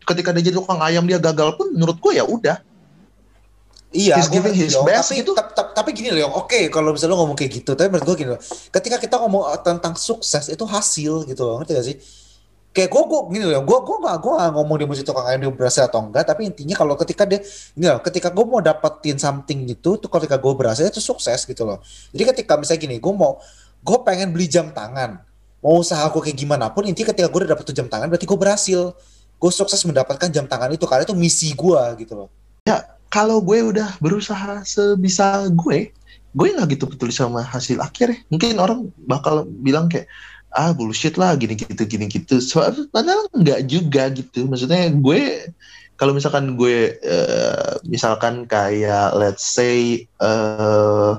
Ketika 0.00 0.30
dia 0.30 0.42
jadi 0.44 0.56
tukang 0.56 0.78
ayam 0.80 1.02
dia 1.02 1.18
gagal 1.18 1.54
pun 1.54 1.70
menurut 1.70 1.94
gue 1.96 2.12
ya 2.12 2.24
udah. 2.24 2.58
Iya, 3.96 4.20
He's 4.20 4.28
giving 4.28 4.52
his 4.52 4.76
dong. 4.76 4.84
best 4.84 5.08
tapi, 5.08 5.24
gitu. 5.24 5.32
tap- 5.32 5.56
tap- 5.56 5.72
tapi 5.72 5.96
gini 5.96 6.12
loh, 6.12 6.44
oke 6.44 6.68
kalau 6.68 6.92
misalnya 6.92 7.16
lo 7.16 7.24
ngomong 7.24 7.36
kayak 7.40 7.64
gitu, 7.64 7.72
tapi 7.72 7.88
menurut 7.88 8.04
gue 8.04 8.16
gini 8.20 8.30
loh, 8.36 8.40
ketika 8.68 8.96
kita 9.00 9.16
ngomong 9.16 9.42
tentang 9.64 9.96
sukses 9.96 10.52
itu 10.52 10.64
hasil 10.68 11.24
gitu 11.24 11.42
loh, 11.42 11.64
ngerti 11.64 11.72
gak 11.72 11.86
sih? 11.88 11.96
kayak 12.76 12.92
gue 12.92 13.02
gue 13.08 13.20
gini 13.32 13.44
loh 13.48 13.64
gue 13.64 13.78
gue 13.88 13.96
gak 14.04 14.16
gue 14.20 14.32
gak 14.36 14.52
ngomong 14.52 14.76
dia 14.76 14.84
mesti 14.84 15.00
tukang 15.00 15.24
ayam 15.24 15.40
dia 15.40 15.48
berhasil 15.48 15.88
atau 15.88 16.04
enggak 16.04 16.28
tapi 16.28 16.44
intinya 16.44 16.76
kalau 16.76 16.92
ketika 17.00 17.24
dia 17.24 17.40
ini 17.72 17.88
loh 17.88 18.04
ketika 18.04 18.28
gue 18.28 18.44
mau 18.44 18.60
dapetin 18.60 19.16
something 19.16 19.64
gitu 19.64 19.96
tuh 19.96 20.12
ketika 20.12 20.36
gue 20.36 20.52
berhasil 20.52 20.84
itu 20.84 21.00
sukses 21.00 21.48
gitu 21.48 21.64
loh 21.64 21.80
jadi 22.12 22.36
ketika 22.36 22.60
misalnya 22.60 22.84
gini 22.84 22.96
gue 23.00 23.12
mau 23.16 23.40
gue 23.80 23.98
pengen 24.04 24.28
beli 24.28 24.44
jam 24.44 24.76
tangan 24.76 25.24
mau 25.64 25.80
usaha 25.80 26.04
gue 26.04 26.20
kayak 26.20 26.36
gimana 26.36 26.68
pun 26.68 26.84
intinya 26.84 27.16
ketika 27.16 27.32
gue 27.32 27.38
udah 27.48 27.50
dapet 27.56 27.64
tuh 27.64 27.72
jam 27.80 27.88
tangan 27.88 28.12
berarti 28.12 28.28
gue 28.28 28.38
berhasil 28.38 28.80
gue 29.40 29.50
sukses 29.56 29.80
mendapatkan 29.88 30.28
jam 30.28 30.44
tangan 30.44 30.68
itu 30.68 30.84
karena 30.84 31.08
itu 31.08 31.16
misi 31.16 31.56
gue 31.56 31.80
gitu 32.04 32.12
loh 32.12 32.28
kalau 33.16 33.40
gue 33.40 33.72
udah 33.72 33.96
berusaha 33.96 34.60
sebisa 34.68 35.48
gue 35.48 35.88
gue 36.36 36.48
nggak 36.52 36.76
gitu 36.76 36.84
peduli 36.84 37.16
sama 37.16 37.40
hasil 37.40 37.80
akhir 37.80 38.12
ya. 38.12 38.18
mungkin 38.28 38.60
orang 38.60 38.92
bakal 39.08 39.48
bilang 39.48 39.88
kayak 39.88 40.04
ah 40.52 40.76
bullshit 40.76 41.16
lah 41.16 41.32
gini 41.36 41.56
gitu 41.56 41.84
gini 41.88 42.12
gitu. 42.12 42.40
Soalnya 42.40 42.88
padahal 42.92 43.28
nggak 43.32 43.60
juga 43.68 44.12
gitu. 44.12 44.44
Maksudnya 44.44 44.92
gue 44.92 45.52
kalau 45.96 46.12
misalkan 46.12 46.60
gue 46.60 46.96
eh, 47.00 47.72
misalkan 47.88 48.44
kayak 48.44 49.16
let's 49.16 49.44
say 49.48 50.04
eh, 50.04 51.12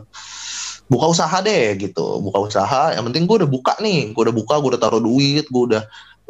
buka 0.86 1.06
usaha 1.10 1.38
deh 1.42 1.77
gitu. 1.82 2.22
Buka 2.22 2.50
usaha 2.54 2.94
yang 2.94 3.06
penting 3.10 3.25
gue 3.25 3.46
udah 3.46 3.50
buka 3.50 3.74
nih. 3.82 4.13
Gue 4.13 4.30
udah 4.30 4.36
buka 4.38 4.62
gue 4.62 4.70
udah 4.77 4.82
taruh 4.82 5.01
duit 5.01 5.46
gue 5.50 5.63
udah 5.74 5.84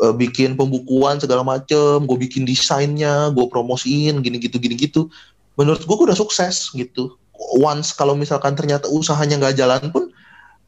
eh, 0.04 0.14
bikin 0.16 0.56
pembukuan 0.56 1.20
segala 1.20 1.44
macem 1.48 2.04
gue 2.08 2.18
bikin 2.24 2.48
desainnya 2.48 3.32
gue 3.36 3.46
promosiin 3.52 4.20
gini 4.24 4.40
gitu 4.40 4.60
gini 4.60 4.80
gitu 4.80 5.12
menurut 5.58 5.82
gue 5.82 5.96
gue 5.98 6.08
udah 6.14 6.20
sukses 6.20 6.70
gitu. 6.72 7.18
Once 7.58 7.94
kalau 7.94 8.14
misalkan 8.14 8.54
ternyata 8.54 8.90
usahanya 8.90 9.38
nggak 9.42 9.56
jalan 9.58 9.82
pun 9.90 10.10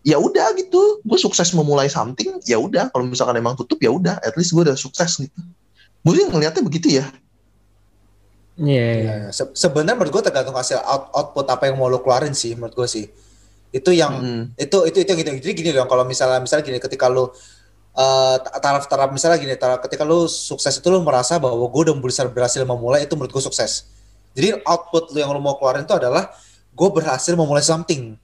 ya 0.02 0.18
udah 0.18 0.54
gitu. 0.58 1.00
Gue 1.06 1.18
sukses 1.22 1.54
memulai 1.54 1.88
something 1.88 2.42
ya 2.46 2.58
udah. 2.58 2.90
Kalau 2.90 3.06
misalkan 3.06 3.38
emang 3.38 3.54
tutup 3.54 3.78
ya 3.80 3.94
udah. 3.94 4.18
At 4.22 4.34
least 4.36 4.54
gue 4.54 4.66
udah 4.66 4.78
sukses 4.78 5.22
gitu. 5.22 5.40
Gue 6.02 6.14
sih 6.18 6.26
ngelihatnya 6.26 6.66
begitu 6.66 6.90
ya. 7.00 7.06
Iya. 8.60 8.86
Ya, 8.86 9.14
ya. 9.24 9.30
Se- 9.32 9.54
sebenarnya 9.56 9.96
menurut 9.96 10.20
gue 10.20 10.24
tergantung 10.26 10.58
hasil 10.58 10.82
out- 10.84 11.10
output 11.16 11.48
apa 11.48 11.72
yang 11.72 11.80
mau 11.80 11.88
lo 11.88 12.04
keluarin 12.04 12.36
sih 12.36 12.54
menurut 12.58 12.76
gue 12.76 12.88
sih. 12.90 13.06
Itu 13.70 13.94
yang 13.94 14.14
Mm. 14.18 14.44
itu 14.58 14.78
itu 14.90 14.98
itu 15.06 15.10
yang 15.14 15.20
gitu. 15.22 15.30
Jadi 15.46 15.54
gini 15.54 15.70
loh 15.78 15.86
kalau 15.86 16.04
misalnya 16.04 16.42
misalnya 16.42 16.66
gini 16.66 16.82
ketika 16.82 17.06
lo 17.08 17.32
eh, 17.94 18.38
taraf 18.62 18.86
taraf 18.88 19.10
misalnya 19.12 19.38
gini 19.42 19.54
taraf 19.58 19.84
ketika 19.84 20.06
lo 20.06 20.26
sukses 20.30 20.78
itu 20.80 20.88
lo 20.88 21.02
merasa 21.04 21.36
bahwa 21.38 21.66
gue 21.68 21.82
udah 21.90 21.96
bisa 22.00 22.24
berhasil 22.30 22.62
memulai 22.64 23.04
itu 23.04 23.14
menurut 23.18 23.34
gue 23.34 23.44
sukses 23.44 23.90
jadi 24.34 24.62
output 24.64 25.14
lo 25.14 25.18
yang 25.18 25.32
lo 25.34 25.40
mau 25.42 25.56
keluarin 25.58 25.84
itu 25.86 25.96
adalah 25.96 26.34
gue 26.70 26.90
berhasil 26.90 27.34
memulai 27.34 27.64
something 27.66 28.18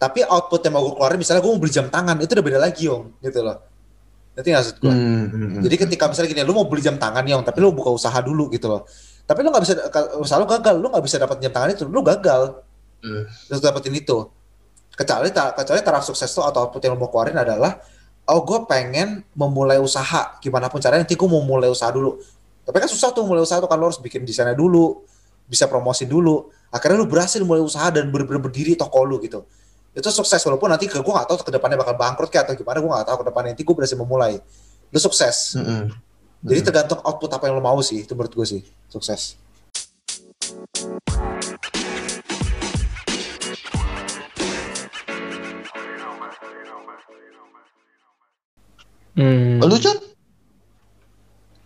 tapi 0.00 0.26
output 0.26 0.60
yang 0.66 0.74
mau 0.74 0.82
gue 0.86 0.94
keluarin 0.98 1.18
misalnya 1.20 1.42
gue 1.44 1.52
mau 1.52 1.60
beli 1.60 1.72
jam 1.72 1.86
tangan 1.90 2.16
itu 2.18 2.32
udah 2.34 2.46
beda 2.46 2.58
lagi 2.58 2.84
om 2.90 3.12
gitu 3.22 3.40
loh 3.44 3.72
nanti 4.32 4.48
maksud 4.48 4.76
gue 4.80 4.92
Hmm, 4.92 5.28
hmm, 5.28 5.48
hmm. 5.56 5.62
jadi 5.68 5.76
ketika 5.86 6.04
misalnya 6.08 6.28
gini, 6.32 6.42
lu 6.48 6.56
mau 6.56 6.64
beli 6.64 6.80
jam 6.80 6.96
tangan 6.96 7.20
Om, 7.20 7.44
tapi 7.44 7.58
lu 7.60 7.68
buka 7.76 7.92
usaha 7.92 8.16
dulu 8.24 8.48
gitu 8.48 8.64
loh. 8.64 8.88
Tapi 9.28 9.38
lu 9.44 9.52
nggak 9.52 9.62
bisa, 9.62 9.72
usaha 10.18 10.40
lu 10.40 10.48
gagal, 10.48 10.74
lu 10.80 10.88
nggak 10.88 11.04
bisa 11.04 11.16
dapat 11.20 11.36
jam 11.38 11.52
tangan 11.52 11.68
itu, 11.76 11.84
lu 11.84 12.00
gagal. 12.00 12.64
Hmm. 13.04 13.28
Lu 13.28 13.60
dapetin 13.60 13.92
itu. 13.92 14.24
Kecuali 14.92 15.32
kecuali 15.32 15.80
taraf 15.84 16.04
sukses 16.04 16.28
tuh 16.32 16.44
atau 16.44 16.68
output 16.68 16.80
yang 16.80 16.96
lu 16.96 17.04
mau 17.04 17.10
keluarin 17.12 17.36
adalah, 17.36 17.76
oh 18.28 18.40
gue 18.42 18.64
pengen 18.64 19.20
memulai 19.36 19.76
usaha, 19.76 20.40
gimana 20.40 20.72
pun 20.72 20.80
caranya 20.80 21.04
nanti 21.04 21.14
gue 21.14 21.28
mau 21.28 21.44
mulai 21.44 21.68
usaha 21.68 21.92
dulu. 21.92 22.16
Tapi 22.62 22.76
kan 22.78 22.88
susah 22.88 23.10
tuh 23.10 23.26
mulai 23.26 23.42
usaha 23.42 23.58
tuh 23.58 23.66
kan 23.66 23.74
lu 23.74 23.90
harus 23.90 23.98
bikin 23.98 24.22
desainnya 24.22 24.54
dulu, 24.54 25.02
bisa 25.50 25.66
promosi 25.66 26.06
dulu. 26.06 26.46
Akhirnya 26.70 27.02
lu 27.02 27.10
berhasil 27.10 27.42
mulai 27.42 27.60
usaha 27.60 27.90
dan 27.90 28.08
bener-bener 28.08 28.38
berdiri 28.38 28.78
toko 28.78 29.02
lu 29.02 29.18
gitu. 29.18 29.42
Itu 29.92 30.08
sukses 30.08 30.40
walaupun 30.46 30.72
nanti 30.72 30.88
ke 30.88 30.96
gue 30.96 31.12
gak 31.12 31.28
tahu 31.28 31.44
ke 31.44 31.52
depannya 31.52 31.76
bakal 31.76 31.98
bangkrut 31.98 32.32
kayak 32.32 32.48
atau 32.48 32.56
gimana 32.56 32.80
gue 32.80 32.88
gak 32.88 33.08
tahu 33.12 33.16
ke 33.20 33.24
depannya 33.28 33.50
nanti 33.52 33.64
gue 33.66 33.74
berhasil 33.76 33.98
memulai. 33.98 34.40
Lu 34.88 34.98
sukses. 35.02 35.58
Hmm, 35.58 35.66
hmm. 35.66 35.86
Jadi 36.42 36.60
tergantung 36.64 37.00
output 37.04 37.30
apa 37.34 37.50
yang 37.50 37.58
lo 37.58 37.62
mau 37.62 37.78
sih, 37.84 38.02
itu 38.02 38.16
menurut 38.16 38.32
gue 38.32 38.46
sih 38.46 38.62
sukses. 38.88 39.36
Hmm. 49.12 49.60
Lu 49.60 49.76
John? 49.76 50.11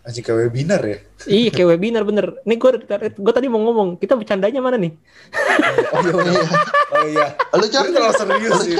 Anjing 0.07 0.23
kayak 0.23 0.39
webinar 0.47 0.81
ya. 0.87 0.97
Iya 1.27 1.49
kayak 1.51 1.67
webinar 1.75 2.07
bener. 2.07 2.39
Nih 2.47 2.55
gue 2.55 2.71
gue 3.11 3.33
tadi 3.35 3.51
mau 3.51 3.59
ngomong 3.59 3.99
kita 3.99 4.15
bercandanya 4.15 4.63
mana 4.63 4.79
nih? 4.79 4.95
Oh 5.91 5.99
iya, 5.99 6.13
oh 6.15 6.23
iya. 6.23 6.43
Oh 6.95 7.03
iya. 7.11 7.27
Lu 7.59 7.67
John? 7.67 7.83
Ini 7.83 7.91
terlalu 7.91 8.15
serius 8.15 8.51
Lu 8.55 8.63
sih. 8.63 8.75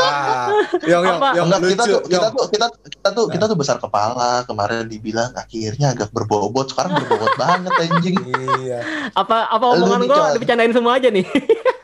Ah, 0.00 0.48
yang 0.88 1.04
yang 1.04 1.20
yang 1.36 1.46
Enggak, 1.46 1.60
kita 1.76 1.84
tuh 1.84 2.00
kita 2.08 2.28
tuh 2.32 2.46
kita 2.48 2.66
kita 2.88 3.08
tuh 3.12 3.24
kita 3.28 3.44
tuh 3.52 3.56
besar 3.60 3.76
kepala 3.76 4.48
kemarin 4.48 4.88
dibilang 4.88 5.28
akhirnya 5.36 5.92
agak 5.92 6.08
berbobot 6.10 6.72
sekarang 6.72 6.96
berbobot 7.04 7.36
banget 7.36 7.68
anjing 7.84 8.16
iya. 8.64 8.80
Apa 9.12 9.52
apa 9.52 9.64
Lu 9.76 9.84
omongan 9.84 10.08
gue 10.08 10.16
Con. 10.16 10.32
dibercandain 10.40 10.72
semua 10.72 10.96
aja 10.96 11.12
nih? 11.12 11.22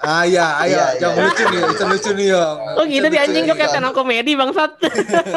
Ah 0.07 0.23
iya, 0.23 0.55
ayo, 0.63 0.79
Iya, 0.79 1.03
yang 1.03 1.15
iya. 1.19 1.23
lucu 1.27 1.43
nih, 1.51 1.61
itu 1.67 1.83
lucu 1.83 2.11
nih 2.15 2.27
yang. 2.31 2.55
Oh 2.79 2.87
gitu 2.87 3.07
di 3.11 3.19
anjing 3.19 3.43
kok 3.51 3.59
up 3.59 3.91
komedi 3.91 4.39
bangsat. 4.39 4.71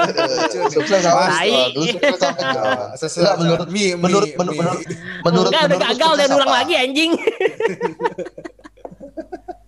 sukses. 0.78 1.02
Lu 1.74 1.90
sukses. 1.90 2.22
Ah, 3.26 3.34
menurut 3.42 3.66
mi, 3.74 3.98
menurut 3.98 4.30
menurut 4.38 4.62
menurut 4.62 4.86
menurut 5.26 5.50
Enggak 5.50 5.66
udah 5.74 5.80
gagal 5.90 6.12
dan 6.22 6.30
ulang 6.38 6.54
lagi 6.54 6.78
anjing. 6.78 7.18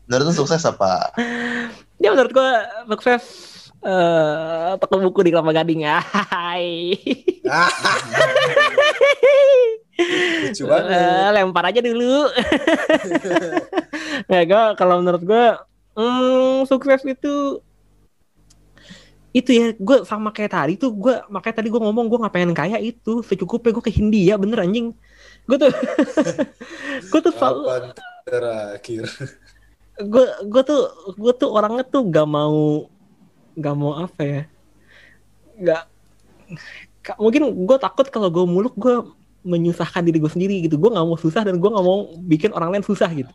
Menurut 0.05 0.23
lu 0.29 0.33
sukses 0.37 0.61
apa? 0.69 1.09
Dia 1.97 2.13
menurut 2.13 2.29
gue 2.29 2.51
sukses 2.93 3.25
eh 3.81 4.77
toko 4.77 5.01
buku 5.01 5.25
di 5.25 5.33
Kelapa 5.33 5.49
Gading 5.49 5.81
ya. 5.81 5.97
Hai. 6.29 6.93
Lucu 10.47 10.63
banget. 10.67 10.97
Eh, 10.97 11.27
lempar 11.35 11.63
aja 11.69 11.81
dulu. 11.83 12.27
ya 14.31 14.41
gue 14.47 14.63
kalau 14.77 14.95
menurut 15.01 15.23
gue 15.23 15.45
hmm, 15.95 16.67
sukses 16.67 17.01
itu 17.05 17.61
itu 19.31 19.49
ya 19.55 19.71
gue 19.71 20.03
sama 20.03 20.35
kayak 20.35 20.51
tadi 20.51 20.73
tuh 20.75 20.91
gue 20.91 21.15
makanya 21.31 21.63
tadi 21.63 21.71
gue 21.71 21.79
ngomong 21.79 22.11
gue 22.11 22.19
nggak 22.19 22.35
pengen 22.35 22.51
kaya 22.51 22.77
itu 22.83 23.23
secukupnya 23.23 23.71
gue 23.71 23.83
ke 23.87 23.91
Hindia 23.95 24.35
bener 24.35 24.59
anjing 24.59 24.91
gue 25.47 25.57
tuh 25.57 25.71
gue 27.11 27.19
tuh 27.23 27.33
selalu 27.33 27.95
terakhir? 28.27 29.07
gue 30.03 30.25
gue 30.51 30.63
tuh 30.67 30.81
gue 31.15 31.33
tuh 31.39 31.49
orangnya 31.51 31.87
tuh 31.87 32.03
gak 32.11 32.27
mau 32.27 32.91
gak 33.55 33.75
mau 33.75 34.03
apa 34.03 34.21
ya 34.21 34.41
gak 35.63 35.83
mungkin 37.15 37.55
gue 37.63 37.77
takut 37.79 38.07
kalau 38.11 38.27
gue 38.27 38.43
muluk 38.43 38.75
gue 38.75 38.95
menyusahkan 39.41 40.05
diri 40.05 40.17
gue 40.21 40.31
sendiri 40.31 40.55
gitu 40.65 40.77
gue 40.77 40.89
nggak 40.93 41.05
mau 41.05 41.17
susah 41.17 41.41
dan 41.45 41.57
gue 41.57 41.69
nggak 41.69 41.85
mau 41.85 42.13
bikin 42.25 42.51
orang 42.53 42.77
lain 42.77 42.85
susah 42.85 43.09
gitu 43.13 43.31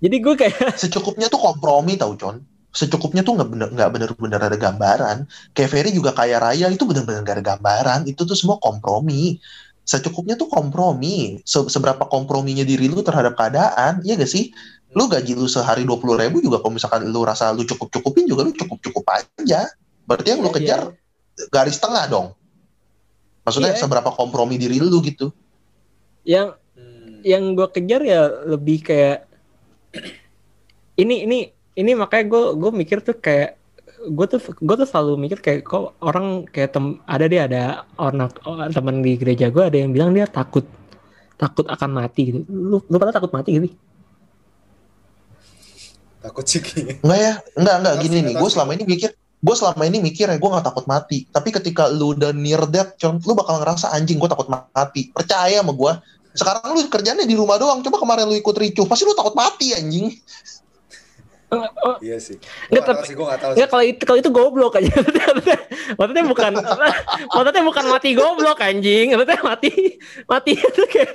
jadi 0.00 0.16
gue 0.20 0.34
kayak 0.36 0.76
Secukupnya 0.82 1.26
tuh 1.32 1.40
kompromi 1.40 1.96
tau 1.96 2.12
John. 2.20 2.44
Secukupnya 2.76 3.24
tuh 3.24 3.40
nggak 3.40 3.48
bener 3.48 3.68
nggak 3.72 3.90
bener-bener 3.92 4.40
ada 4.40 4.58
gambaran. 4.60 5.24
Kayak 5.56 5.70
Ferry 5.72 5.90
juga 5.96 6.12
kaya 6.12 6.36
raya 6.36 6.68
itu 6.68 6.84
bener-bener 6.84 7.24
gak 7.24 7.40
ada 7.40 7.44
gambaran. 7.56 8.04
Itu 8.04 8.28
tuh 8.28 8.36
semua 8.36 8.60
kompromi. 8.60 9.40
Secukupnya 9.88 10.36
tuh 10.36 10.52
kompromi. 10.52 11.40
Se- 11.48 11.72
seberapa 11.72 12.04
komprominya 12.12 12.66
diri 12.68 12.92
lu 12.92 13.00
terhadap 13.00 13.38
keadaan, 13.40 14.04
iya 14.04 14.20
gak 14.20 14.28
sih? 14.28 14.52
Lu 14.92 15.08
gaji 15.08 15.32
lu 15.32 15.48
sehari 15.48 15.88
dua 15.88 15.96
puluh 15.96 16.20
ribu 16.20 16.44
juga 16.44 16.60
kalau 16.60 16.76
misalkan 16.76 17.08
lu 17.08 17.24
rasa 17.24 17.48
lu 17.56 17.64
cukup-cukupin 17.64 18.28
juga 18.28 18.44
lu 18.44 18.52
cukup-cukup 18.52 19.04
aja. 19.08 19.64
Berarti 20.04 20.28
yang 20.36 20.44
lu 20.44 20.52
Iya, 20.52 20.56
kejar 20.60 20.80
garis 21.48 21.80
tengah 21.80 22.04
dong. 22.12 22.36
Maksudnya 23.46 23.72
Iya. 23.72 23.80
seberapa 23.80 24.10
kompromi 24.10 24.58
diri 24.58 24.82
lu 24.82 24.98
gitu. 25.00 25.30
yang 26.26 26.58
Hmm. 26.74 27.22
yang 27.22 27.54
gue 27.54 27.68
kejar 27.70 28.02
ya 28.02 28.26
lebih 28.50 28.82
kayak 28.82 29.30
ini 31.02 31.22
ini 31.22 31.38
ini 31.72 31.90
makanya 31.94 32.26
gue 32.26 32.42
gue 32.58 32.70
mikir 32.74 32.98
tuh 32.98 33.14
kayak 33.14 33.54
gue 34.06 34.26
tuh 34.26 34.42
gue 34.42 34.76
tuh 34.76 34.88
selalu 34.90 35.22
mikir 35.22 35.38
kayak 35.38 35.62
kok 35.62 35.94
orang 36.02 36.42
kayak 36.50 36.74
tem 36.74 36.98
ada 37.06 37.24
dia 37.26 37.46
ada 37.46 37.62
orang 37.96 38.26
teman 38.74 39.00
di 39.00 39.14
gereja 39.14 39.48
gue 39.48 39.62
ada 39.62 39.78
yang 39.78 39.94
bilang 39.94 40.10
dia 40.10 40.26
takut 40.26 40.66
takut 41.38 41.64
akan 41.70 41.90
mati 41.94 42.34
gitu 42.34 42.38
lu 42.50 42.82
lu 42.82 42.96
pada 42.98 43.14
takut 43.14 43.30
mati 43.30 43.50
gitu 43.54 43.68
Takut 46.16 46.42
sih. 46.42 46.58
Enggak 47.06 47.20
ya, 47.22 47.32
enggak 47.54 47.76
enggak 47.78 47.94
gini 48.02 48.18
nih. 48.18 48.34
Gue 48.34 48.50
selama 48.50 48.74
ini 48.74 48.82
mikir, 48.82 49.14
gue 49.36 49.54
selama 49.54 49.84
ini 49.84 50.00
mikir 50.00 50.26
ya 50.26 50.36
gue 50.36 50.50
nggak 50.50 50.66
takut 50.66 50.84
mati. 50.84 51.26
Tapi 51.26 51.48
ketika 51.52 51.86
lu 51.86 52.12
udah 52.12 52.32
near 52.32 52.64
death, 52.66 52.96
lu 53.02 53.32
bakal 53.32 53.60
ngerasa 53.60 53.92
anjing 53.92 54.16
gue 54.16 54.26
takut 54.26 54.48
mati. 54.48 55.08
Percaya 55.10 55.60
sama 55.60 55.72
gue. 55.72 55.92
Sekarang 56.32 56.72
lu 56.72 56.84
kerjanya 56.86 57.22
di 57.22 57.32
rumah 57.32 57.56
doang. 57.56 57.80
Coba 57.80 57.96
kemarin 57.96 58.26
lu 58.26 58.34
ikut 58.34 58.52
ricuh, 58.52 58.84
pasti 58.84 59.04
lu 59.04 59.12
takut 59.12 59.32
mati 59.32 59.72
anjing. 59.72 60.12
Iya 62.02 62.18
sih. 62.18 62.36
Nggak, 62.68 62.74
Gue 62.74 62.74
nggak 62.74 62.82
tahu 62.82 62.94
tapi- 62.98 63.06
sih, 63.06 63.14
gue 63.14 63.26
nggak 63.26 63.40
tahu 63.40 63.50
Ya 63.54 63.56
sih. 63.56 63.70
kalau 63.70 63.84
itu 63.86 64.02
kalau 64.02 64.18
itu 64.18 64.30
goblok 64.34 64.74
aja. 64.76 64.90
maksudnya, 64.98 65.58
maksudnya 65.94 66.24
bukan 66.26 66.52
maksudnya 67.38 67.62
bukan 67.62 67.84
mati 67.86 68.10
goblok 68.12 68.58
anjing. 68.58 69.06
Maksudnya 69.14 69.40
mati 69.46 69.70
mati 70.26 70.52
itu 70.58 70.82
kayak 70.90 71.12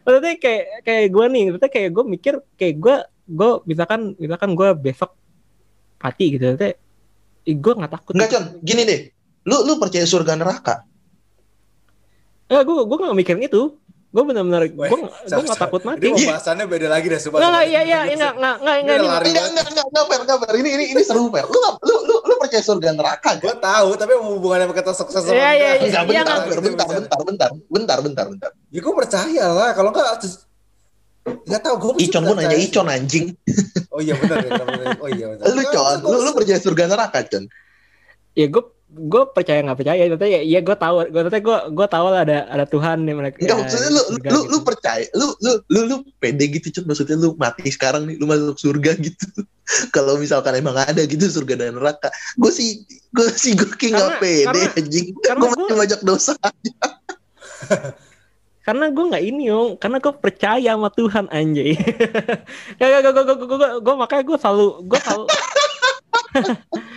maksudnya 0.00 0.34
kayak 0.40 0.64
kayak 0.80 1.06
gue 1.12 1.24
nih, 1.28 1.42
maksudnya 1.52 1.70
kayak 1.70 1.90
gue 1.92 2.04
mikir 2.08 2.34
kayak 2.56 2.74
gue 2.80 2.96
gue 3.26 3.50
misalkan 3.68 4.00
misalkan 4.16 4.50
gue 4.54 4.68
besok 4.80 5.12
mati 5.98 6.24
gitu, 6.32 6.56
maksudnya 6.56 6.72
gue 7.48 7.72
nggak 7.72 7.92
takut. 7.92 8.12
Enggak 8.12 8.28
Con, 8.28 8.44
gini 8.60 8.82
deh. 8.82 9.00
Lu 9.44 9.62
lu 9.62 9.76
percaya 9.76 10.02
surga 10.02 10.34
neraka? 10.34 10.82
Eh, 12.46 12.60
gue 12.60 12.74
gue 12.80 12.96
gak 12.96 13.14
mikirin 13.14 13.42
itu. 13.44 13.78
Gue 14.08 14.22
benar-benar 14.24 14.64
gue 14.64 14.86
gue 14.86 15.00
gak 15.44 15.60
takut 15.60 15.78
Ini 15.78 15.88
mati. 15.88 16.06
pembahasannya 16.08 16.64
beda 16.64 16.88
lagi 16.88 17.06
deh, 17.06 17.18
sumpah. 17.18 17.36
Nggak 17.36 17.48
nggak 17.48 17.60
sumpah. 17.60 17.74
iya 17.76 17.80
iya 17.84 17.98
nggak 18.08 18.34
nggak 18.34 18.54
nggak 18.56 18.76
Ini 18.76 18.86
nggak 18.86 18.96
ini- 18.96 19.06
lari 19.06 19.26
Enggak, 19.28 19.34
banget. 19.36 19.50
enggak, 19.52 19.66
enggak, 19.66 19.86
enggak, 19.86 20.04
Fer, 20.06 20.20
enggak, 20.20 20.38
Fer. 20.40 20.54
Ini, 20.56 20.68
ini, 20.72 20.84
ini 20.88 21.02
seru, 21.02 21.24
Fer. 21.28 21.44
Lu, 21.44 21.58
nggak- 21.58 21.78
lu, 21.82 21.94
lu, 22.02 22.16
lu 22.24 22.34
percaya 22.38 22.62
surga 22.64 22.90
neraka 22.92 23.30
Gue 23.36 23.46
gak? 23.46 23.60
tahu, 23.60 23.88
tapi 23.94 24.12
mau 24.16 24.30
hubungannya 24.32 24.64
sama 24.64 24.74
kata 24.74 24.92
sukses 24.94 25.20
sama 25.20 25.36
Iya, 25.36 25.50
iya, 25.50 25.50
enggak? 25.52 25.76
iya. 25.76 25.84
Enggak, 25.84 26.02
bentar, 26.06 26.24
nggak. 26.24 26.46
Bentar, 26.56 26.86
bentar, 26.88 27.18
bentar, 27.20 27.50
bentar, 27.68 27.98
bentar, 28.00 28.24
bentar. 28.26 28.50
Ya 28.70 28.80
gue 28.80 28.94
percaya 28.96 29.44
lah, 29.48 29.70
kalau 29.72 29.90
enggak 29.90 30.16
terus- 30.18 30.42
Gak 31.26 31.60
tau, 31.60 31.74
gue 31.76 31.92
Icon 31.98 32.22
pun 32.22 32.36
nanya 32.38 32.54
Icon 32.56 32.86
anjing. 32.86 33.34
Oh 33.96 34.02
iya 34.04 34.12
benar 34.20 34.44
ya, 34.44 34.50
benar. 34.60 35.00
Oh 35.00 35.08
iya 35.08 35.26
benar. 35.32 35.44
Lu, 35.48 35.62
Con, 35.72 35.98
lu, 36.04 36.16
lu 36.20 36.30
percaya 36.36 36.60
surga 36.60 36.84
neraka, 36.84 37.24
Con? 37.24 37.48
Ya 38.36 38.46
gue 38.52 38.64
gue 38.86 39.22
percaya 39.32 39.64
nggak 39.64 39.78
percaya. 39.80 40.02
Tapi 40.04 40.28
ya, 40.28 40.40
ya 40.44 40.60
gue 40.60 40.76
tahu. 40.76 40.96
Gue 41.08 41.22
tapi 41.24 41.40
gue 41.40 41.58
gue 41.72 41.86
tahu 41.88 42.06
lah 42.12 42.20
ada 42.28 42.38
ada 42.52 42.64
Tuhan 42.68 43.08
yang 43.08 43.24
mereka. 43.24 43.40
Enggak, 43.40 43.56
ya, 43.56 43.60
maksudnya 43.64 43.90
lu, 43.90 44.02
lu, 44.12 44.18
gitu. 44.20 44.40
lu 44.52 44.58
percaya, 44.60 45.04
lu, 45.16 45.26
lu, 45.40 45.52
lu, 45.72 45.80
lu 45.88 45.96
pede 46.20 46.44
gitu, 46.52 46.68
Con. 46.76 46.84
Maksudnya 46.92 47.16
lu 47.16 47.32
mati 47.40 47.72
sekarang 47.72 48.04
nih, 48.04 48.20
lu 48.20 48.28
masuk 48.28 48.60
surga 48.60 48.92
gitu. 49.00 49.26
Kalau 49.96 50.20
misalkan 50.20 50.52
emang 50.60 50.76
ada 50.76 51.00
gitu 51.08 51.24
surga 51.24 51.56
dan 51.56 51.80
neraka. 51.80 52.12
Gue 52.36 52.52
sih, 52.52 52.84
gue 53.16 53.26
sih 53.32 53.56
gue 53.56 53.66
kayak 53.80 53.92
nggak 53.96 54.12
pede, 54.20 54.44
karena- 54.44 54.72
anjing. 54.76 55.06
Gue 55.16 55.32
gua- 55.40 55.56
masih 55.56 55.76
banyak 55.80 56.00
dosa. 56.04 56.36
karena 58.66 58.90
gue 58.90 59.04
nggak 59.14 59.24
ini 59.24 59.42
yong. 59.46 59.78
Karena 59.78 60.02
gue 60.02 60.10
percaya 60.10 60.74
sama 60.74 60.90
Tuhan 60.90 61.30
anjay. 61.30 61.78
Ya 62.82 62.98
gue 62.98 63.12
gue 63.14 63.22
gue 63.38 63.46
gue 63.46 63.70
gue 63.78 63.94
makanya 63.94 64.24
gue 64.26 64.38
selalu 64.42 64.66
gue 64.90 64.98
selalu 64.98 65.24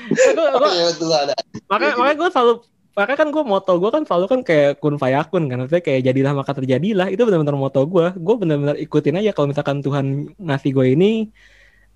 gue 0.09 0.69
Ya, 0.75 0.89
ada. 1.29 1.35
makanya 1.71 1.93
makanya 1.95 2.17
gue 2.17 2.29
selalu 2.33 2.53
makanya 2.97 3.19
kan 3.23 3.29
gue 3.31 3.43
moto 3.45 3.71
gue 3.79 3.89
kan 3.93 4.03
selalu 4.03 4.25
kan 4.27 4.39
kayak 4.41 4.81
kun 4.81 4.97
fayakun 4.97 5.45
kan. 5.45 5.61
Maksudnya 5.61 5.83
kayak 5.85 6.01
jadilah 6.09 6.33
maka 6.33 6.51
terjadilah. 6.57 7.07
Itu 7.13 7.29
benar-benar 7.29 7.53
moto 7.53 7.85
gue 7.85 8.17
gue 8.17 8.35
benar-benar 8.41 8.75
ikutin 8.81 9.21
aja 9.21 9.31
kalau 9.37 9.53
misalkan 9.53 9.85
Tuhan 9.85 10.33
ngasih 10.41 10.71
gue 10.73 10.85
ini 10.97 11.11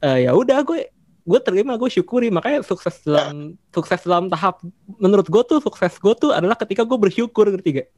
eh, 0.06 0.30
ya 0.30 0.38
udah 0.38 0.62
gue 0.62 0.94
gue 1.26 1.40
terima 1.42 1.82
gue 1.82 1.90
syukuri. 1.90 2.30
Makanya 2.30 2.62
sukses 2.62 3.02
dalam 3.02 3.58
sukses 3.74 4.06
dalam 4.06 4.30
tahap 4.30 4.62
menurut 5.02 5.26
gue 5.26 5.44
tuh 5.50 5.58
sukses 5.66 5.98
gue 5.98 6.14
tuh 6.14 6.30
adalah 6.30 6.54
ketika 6.54 6.86
gue 6.86 6.96
bersyukur 7.02 7.50
ngerti 7.50 7.82
gak? 7.82 7.90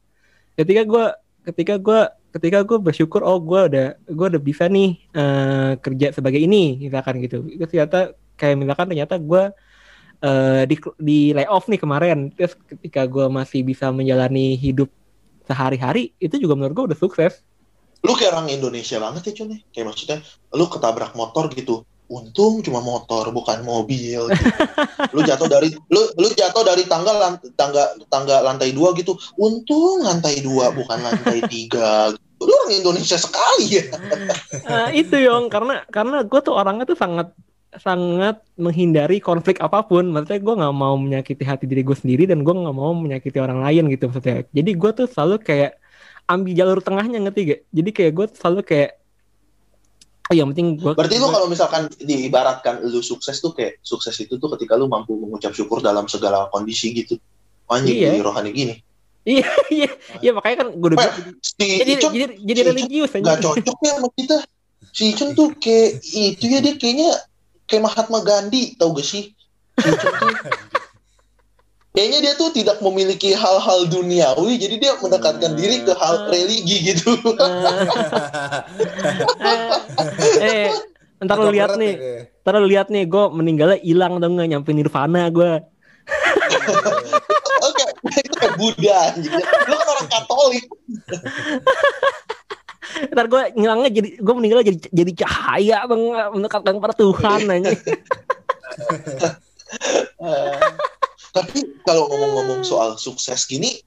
Ketika 0.56 0.82
gue 0.88 1.04
ketika 1.46 1.78
gue 1.78 2.00
ketika 2.34 2.58
gue 2.66 2.78
bersyukur 2.82 3.22
oh 3.22 3.38
gue 3.38 3.60
udah 3.70 3.86
gue 4.02 4.26
udah 4.34 4.42
bisa 4.42 4.66
nih 4.66 4.98
eh, 5.14 5.72
kerja 5.78 6.10
sebagai 6.10 6.42
ini 6.42 6.90
misalkan 6.90 7.22
gitu 7.22 7.46
itu 7.46 7.64
ternyata 7.70 8.18
kayak 8.34 8.56
misalkan 8.58 8.86
ternyata 8.90 9.14
gue 9.16 9.42
eh, 10.26 10.62
di 10.66 10.76
di 10.98 11.18
layoff 11.30 11.70
nih 11.70 11.80
kemarin 11.80 12.34
terus 12.34 12.58
ketika 12.66 13.06
gue 13.06 13.30
masih 13.30 13.62
bisa 13.62 13.94
menjalani 13.94 14.58
hidup 14.58 14.90
sehari-hari 15.46 16.10
itu 16.18 16.34
juga 16.42 16.58
menurut 16.58 16.74
gue 16.74 16.86
udah 16.92 16.98
sukses 16.98 17.46
Lu 18.06 18.12
kayak 18.14 18.38
orang 18.38 18.48
Indonesia 18.54 19.02
banget 19.02 19.22
ya, 19.26 19.32
Con. 19.34 19.48
ya. 19.50 19.58
Kayak 19.74 19.86
maksudnya, 19.90 20.18
lu 20.54 20.64
ketabrak 20.70 21.12
motor 21.18 21.50
gitu. 21.50 21.82
Untung 22.06 22.62
cuma 22.62 22.78
motor, 22.78 23.34
bukan 23.34 23.66
mobil. 23.66 24.30
Gitu. 24.30 24.46
lu 25.14 25.20
jatuh 25.26 25.48
dari 25.50 25.74
lu 25.90 26.02
lu 26.16 26.28
jatuh 26.32 26.62
dari 26.62 26.86
tangga 26.86 27.38
tangga 27.58 27.98
tangga 28.06 28.42
lantai 28.46 28.70
dua 28.70 28.94
gitu. 28.94 29.18
Untung 29.34 30.06
lantai 30.06 30.38
dua 30.40 30.70
bukan 30.70 30.98
lantai 31.02 31.42
tiga. 31.50 32.14
Gitu. 32.14 32.22
Lu 32.46 32.52
orang 32.52 32.72
Indonesia 32.78 33.18
sekali 33.18 33.80
ya. 33.80 33.84
Eh, 34.52 35.02
itu 35.02 35.16
yong 35.18 35.48
karena 35.48 35.82
karena 35.88 36.22
gue 36.22 36.40
tuh 36.44 36.54
orangnya 36.54 36.84
tuh 36.84 36.98
sangat 36.98 37.32
sangat 37.76 38.40
menghindari 38.56 39.20
konflik 39.20 39.60
apa 39.60 39.84
pun 39.84 40.08
maksudnya 40.08 40.40
gue 40.40 40.54
nggak 40.64 40.76
mau 40.76 40.96
menyakiti 40.96 41.44
hati 41.44 41.64
diri 41.68 41.84
gue 41.84 41.96
sendiri 41.96 42.24
dan 42.24 42.40
gue 42.40 42.54
nggak 42.54 42.76
mau 42.76 42.96
menyakiti 42.96 43.36
orang 43.36 43.60
lain 43.60 43.92
gitu 43.92 44.08
maksudnya 44.08 44.48
jadi 44.52 44.70
gue 44.72 44.90
tuh 44.96 45.06
selalu 45.10 45.36
kayak 45.44 45.76
ambil 46.26 46.52
jalur 46.56 46.78
tengahnya 46.82 47.18
ngerti 47.22 47.40
gak 47.46 47.60
jadi 47.70 47.90
kayak 47.92 48.12
gue 48.16 48.26
selalu 48.34 48.60
kayak 48.66 48.90
yang 50.34 50.50
penting 50.50 50.74
gue 50.80 50.92
Berarti 50.96 51.20
lu 51.20 51.28
kalau 51.30 51.46
misalkan 51.46 51.86
diibaratkan 52.02 52.82
lu 52.82 52.98
sukses 52.98 53.38
tuh 53.38 53.54
kayak 53.54 53.78
sukses 53.84 54.16
itu 54.18 54.34
tuh 54.40 54.48
ketika 54.58 54.74
lu 54.74 54.90
mampu 54.90 55.14
mengucap 55.14 55.54
syukur 55.54 55.78
dalam 55.78 56.10
segala 56.10 56.50
kondisi 56.50 56.90
gitu. 56.90 57.14
Anjing 57.66 57.94
Iya. 57.98 58.10
jadi 58.14 58.20
rohani 58.22 58.50
gini. 58.50 58.74
iya 59.26 59.50
iya 59.74 59.90
iya 60.22 60.30
makanya 60.30 60.62
kan 60.62 60.68
gue 60.70 60.88
udah 60.94 60.98
Weh, 61.02 61.10
Si 61.42 61.66
jadi 61.82 61.92
Icon 61.98 62.10
jadi 62.14 62.34
jadi 62.38 62.60
si 62.62 62.66
religius 62.70 63.10
nggak 63.10 63.36
aja 63.38 63.42
cocok 63.42 63.78
ya 63.82 63.92
sama 63.98 64.08
kita. 64.14 64.36
Si 64.94 65.02
Icon 65.10 65.28
tuh 65.34 65.48
kayak 65.58 65.90
itu 66.14 66.44
ya 66.46 66.58
dia 66.62 66.74
kayaknya 66.78 67.10
kayak 67.66 67.82
Mahatma 67.90 68.22
Gandhi 68.22 68.78
tau 68.78 68.94
gak 68.94 69.02
sih? 69.02 69.34
Si 69.78 69.86
Icon 69.86 70.12
tuh 70.14 70.30
kayaknya 71.96 72.18
dia 72.20 72.34
tuh 72.36 72.52
tidak 72.52 72.76
memiliki 72.84 73.32
hal-hal 73.32 73.88
duniawi 73.88 74.60
jadi 74.60 74.76
dia 74.76 74.92
mendekatkan 75.00 75.56
diri 75.56 75.80
ke 75.80 75.96
hal 75.96 76.28
religi 76.28 76.92
gitu. 76.92 77.16
eh, 80.44 80.68
eh 80.68 80.68
ntar 81.24 81.40
lu 81.40 81.48
lihat 81.48 81.80
nih. 81.80 82.28
ntar 82.44 82.60
lu 82.60 82.68
lihat 82.68 82.92
nih 82.92 83.08
gue 83.08 83.24
meninggalnya 83.32 83.80
hilang 83.80 84.20
dong 84.20 84.36
nggak 84.36 84.48
nyampe 84.52 84.70
nirvana 84.76 85.32
gue 85.32 85.64
Oke, 87.66 87.82
itu 88.22 88.36
kayak 88.38 88.54
Buddha 88.54 89.10
anjing. 89.10 89.32
Lu 89.42 89.74
kan 89.74 89.88
orang 89.90 90.06
Katolik. 90.06 90.64
ntar 93.10 93.26
gue 93.26 93.42
ngilangnya 93.58 93.90
jadi 93.90 94.08
gue 94.22 94.34
meninggalnya 94.36 94.66
jadi 94.70 94.78
jadi 94.92 95.12
cahaya 95.26 95.78
bang. 95.88 96.02
Mendekatkan 96.36 96.78
pada 96.78 96.94
Tuhan 96.94 97.40
aja 97.50 97.72
Eh, 100.16 100.54
tapi 101.36 101.58
kalau 101.84 102.08
ngomong-ngomong 102.08 102.64
soal 102.64 102.96
sukses 102.96 103.44
gini 103.44 103.84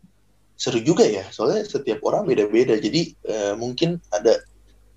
seru 0.59 0.83
juga 0.83 1.07
ya. 1.07 1.25
Soalnya 1.31 1.65
setiap 1.65 2.03
orang 2.05 2.27
beda-beda. 2.27 2.75
Jadi 2.75 3.15
eh, 3.25 3.53
mungkin 3.55 3.97
ada 4.12 4.43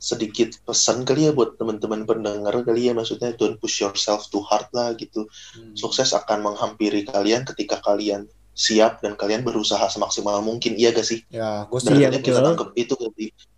sedikit 0.02 0.58
pesan 0.66 1.06
kali 1.06 1.30
ya 1.30 1.32
buat 1.32 1.54
teman-teman 1.56 2.02
pendengar 2.02 2.52
kali 2.66 2.90
ya. 2.90 2.92
Maksudnya 2.92 3.32
don't 3.38 3.62
push 3.62 3.80
yourself 3.80 4.26
too 4.28 4.42
hard 4.42 4.66
lah 4.74 4.92
gitu. 4.98 5.24
Sukses 5.78 6.10
akan 6.10 6.42
menghampiri 6.52 7.06
kalian 7.06 7.46
ketika 7.46 7.78
kalian 7.80 8.26
siap 8.52 9.00
dan 9.00 9.16
kalian 9.16 9.46
berusaha 9.46 9.86
semaksimal 9.86 10.42
mungkin. 10.42 10.74
Iya 10.74 10.92
gak 10.92 11.06
sih? 11.06 11.22
Ya, 11.32 11.64
gue 11.70 11.78
Iya, 11.78 12.10
Berarti 12.10 12.18
betul. 12.20 12.28
kita 12.34 12.40
tangkap 12.42 12.68
itu 12.76 12.94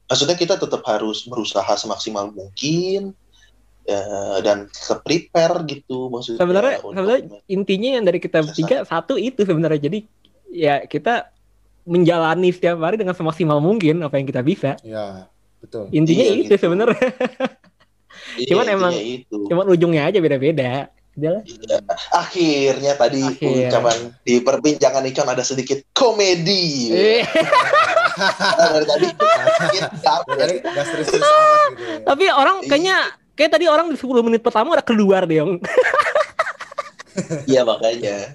maksudnya 0.05 0.37
kita 0.37 0.55
tetap 0.61 0.85
harus 0.85 1.25
berusaha 1.25 1.73
semaksimal 1.81 2.29
mungkin 2.29 3.17
eh, 3.85 4.01
dan 4.41 4.67
prepare 5.01 5.63
gitu 5.65 6.09
maksudnya 6.09 6.39
Sebenarnya- 6.39 6.79
untuk- 6.81 6.95
sebenarnya 6.95 7.21
intinya 7.47 7.91
yang 7.93 8.05
dari 8.05 8.19
kita 8.19 8.39
bertiga 8.41 8.77
satu 8.83 9.15
itu 9.15 9.41
sebenarnya 9.41 9.81
jadi 9.83 9.99
ya 10.47 10.75
kita 10.83 11.29
menjalani 11.85 12.49
setiap 12.49 12.81
hari 12.81 12.97
dengan 12.97 13.13
semaksimal 13.13 13.59
mungkin 13.59 14.01
apa 14.01 14.17
yang 14.17 14.25
kita 14.25 14.41
bisa 14.41 14.81
Ya, 14.81 15.29
betul. 15.59 15.89
intinya 15.91 16.23
Iya, 16.23 16.33
itu 16.35 16.43
gitu. 16.51 16.55
sebenarnya 16.63 16.97
Iya, 18.35 18.49
cuman 18.49 18.67
emang- 18.69 18.97
itu. 18.97 19.37
cuman 19.45 19.67
ujungnya 19.69 20.07
aja 20.07 20.19
beda-beda. 20.19 20.89
Iya. 21.15 21.47
akhirnya 22.11 22.93
tadi 22.95 23.23
Akhir. 23.23 23.71
ucapan 23.71 23.97
di 24.21 24.35
perbincangan 24.41 25.05
Icon 25.05 25.29
ada 25.29 25.43
sedikit 25.43 25.79
komedi 25.93 26.91
Eh, 26.91 27.23
dari 28.67 28.83
tadi 28.85 29.07
amat 29.15 29.71
gitu 29.71 29.95
ya. 31.15 31.23
tapi 32.03 32.25
orang 32.27 32.63
kayaknya 32.65 32.99
kayak 33.35 33.51
tadi 33.53 33.67
orang 33.67 33.91
di 33.91 33.99
10 33.99 34.11
menit 34.23 34.41
pertama 34.41 34.75
udah 34.75 34.87
keluar 34.87 35.27
deh 35.27 35.39
Yong. 35.39 35.59
iya 37.51 37.63
makanya 37.63 38.35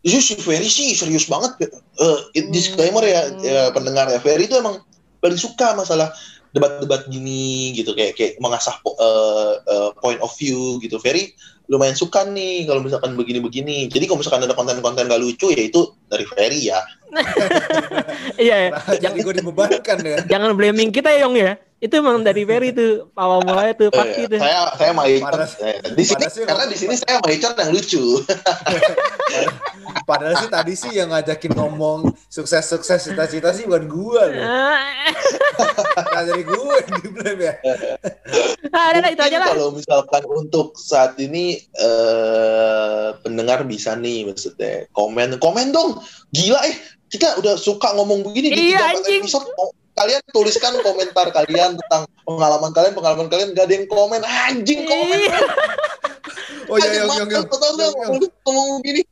Itu 0.00 0.22
si 0.22 0.38
Ferry 0.38 0.70
sih 0.70 0.94
serius 0.94 1.26
banget. 1.26 1.66
Eh, 1.98 2.18
it- 2.32 2.54
disclaimer 2.54 3.02
ya, 3.02 3.26
Hmm. 3.26 3.42
ya 3.42 3.62
pendengar 3.74 4.06
ya. 4.06 4.22
Ferry 4.22 4.46
itu 4.46 4.54
emang 4.54 4.78
paling 5.18 5.34
suka 5.34 5.74
masalah 5.74 6.14
debat-debat 6.54 7.10
gini 7.10 7.74
gitu 7.74 7.90
kayak 7.90 8.14
kayak 8.14 8.38
mengasah 8.38 8.78
po- 8.80 8.94
eh, 8.94 9.52
eh, 9.66 9.90
point 9.98 10.22
of 10.22 10.30
view 10.38 10.78
gitu. 10.78 11.02
Ferry 11.02 11.34
lumayan 11.66 11.98
suka 11.98 12.22
nih 12.22 12.70
kalau 12.70 12.86
misalkan 12.86 13.18
begini-begini. 13.18 13.90
Jadi 13.90 14.06
kalau 14.06 14.22
misalkan 14.22 14.46
ada 14.46 14.54
konten-konten 14.54 15.10
gak 15.10 15.18
lucu 15.18 15.50
ya 15.50 15.66
itu 15.66 15.90
dari 16.06 16.22
Ferry 16.22 16.70
ya. 16.70 16.78
Iya 18.38 18.56
ya. 18.62 18.70
Nah, 18.78 18.94
jadi 19.02 19.18
gue 19.18 19.34
dibebankan 19.42 19.96
ya. 20.06 20.18
Jangan 20.30 20.54
blaming 20.54 20.94
kita 20.94 21.10
ya 21.10 21.26
Yong 21.26 21.34
ya. 21.34 21.58
Itu 21.76 21.92
emang 21.94 22.24
dari 22.24 22.40
Ferry 22.42 22.72
tuh 22.72 23.12
awal 23.12 23.44
mulanya 23.44 23.76
tuh 23.76 23.92
pasti 23.92 24.24
Eh, 24.24 24.28
tuh. 24.28 24.40
saya 24.40 24.72
saya 24.72 24.90
sama 24.90 25.04
Icon 25.04 25.28
Panas- 25.28 25.60
eh, 25.60 25.76
di 25.92 26.02
sini 26.02 26.24
karena 26.24 26.48
ngomong- 26.56 26.72
di 26.72 26.76
sini 26.76 26.94
saya 26.96 27.12
sama 27.16 27.28
Icon 27.28 27.52
yang 27.54 27.70
lucu. 27.70 28.04
Padahal 30.08 30.34
sih 30.38 30.48
tadi 30.48 30.72
sih 30.72 30.92
yang 30.92 31.10
ngajakin 31.10 31.52
ngomong 31.52 31.98
sukses-sukses 32.26 33.00
cita-cita 33.04 33.50
sih 33.52 33.66
bukan 33.66 33.84
gue 33.86 34.22
loh. 34.30 34.44
Ah, 35.96 36.12
Nah, 36.12 36.22
dari 36.22 36.44
gue 36.44 36.56
yang 36.78 37.00
diblame 37.00 37.40
ya. 37.42 37.54
ah, 38.70 38.92
udah, 38.92 39.08
itu 39.08 39.22
aja 39.22 39.38
lah. 39.38 39.48
Kalau 39.50 39.72
misalkan 39.72 40.22
untuk 40.26 40.76
saat 40.76 41.16
ini 41.16 41.56
eh 41.72 43.08
pendengar 43.18 43.64
bisa 43.64 43.92
nih 43.94 44.24
maksudnya 44.26 44.84
komen 44.90 45.36
komen 45.36 45.72
dong. 45.72 45.96
Gila 46.30 46.60
eh 46.62 46.76
kita 47.06 47.36
udah 47.36 47.56
suka 47.56 47.92
ngomong 47.94 48.20
begini 48.22 48.48
di 48.50 48.60
Iya, 48.70 48.80
3-4 48.84 48.92
anjing. 48.94 49.22
episode. 49.22 49.48
Kalian 49.96 50.20
tuliskan 50.28 50.76
komentar 50.80 51.32
kalian 51.32 51.80
tentang 51.80 52.04
pengalaman 52.22 52.70
kalian, 52.70 52.92
pengalaman 52.92 53.26
kalian 53.26 53.50
gak 53.50 53.64
ada 53.64 53.74
yang 53.74 53.86
komen. 53.86 54.20
Anjing 54.20 54.84
komen. 54.84 55.18
Iya. 55.18 55.40
Oh 56.66 56.74
iya, 56.76 57.06
yang 57.06 57.30
yang. 57.30 57.46
Ngomong- 57.46 58.82
begini. 58.82 59.02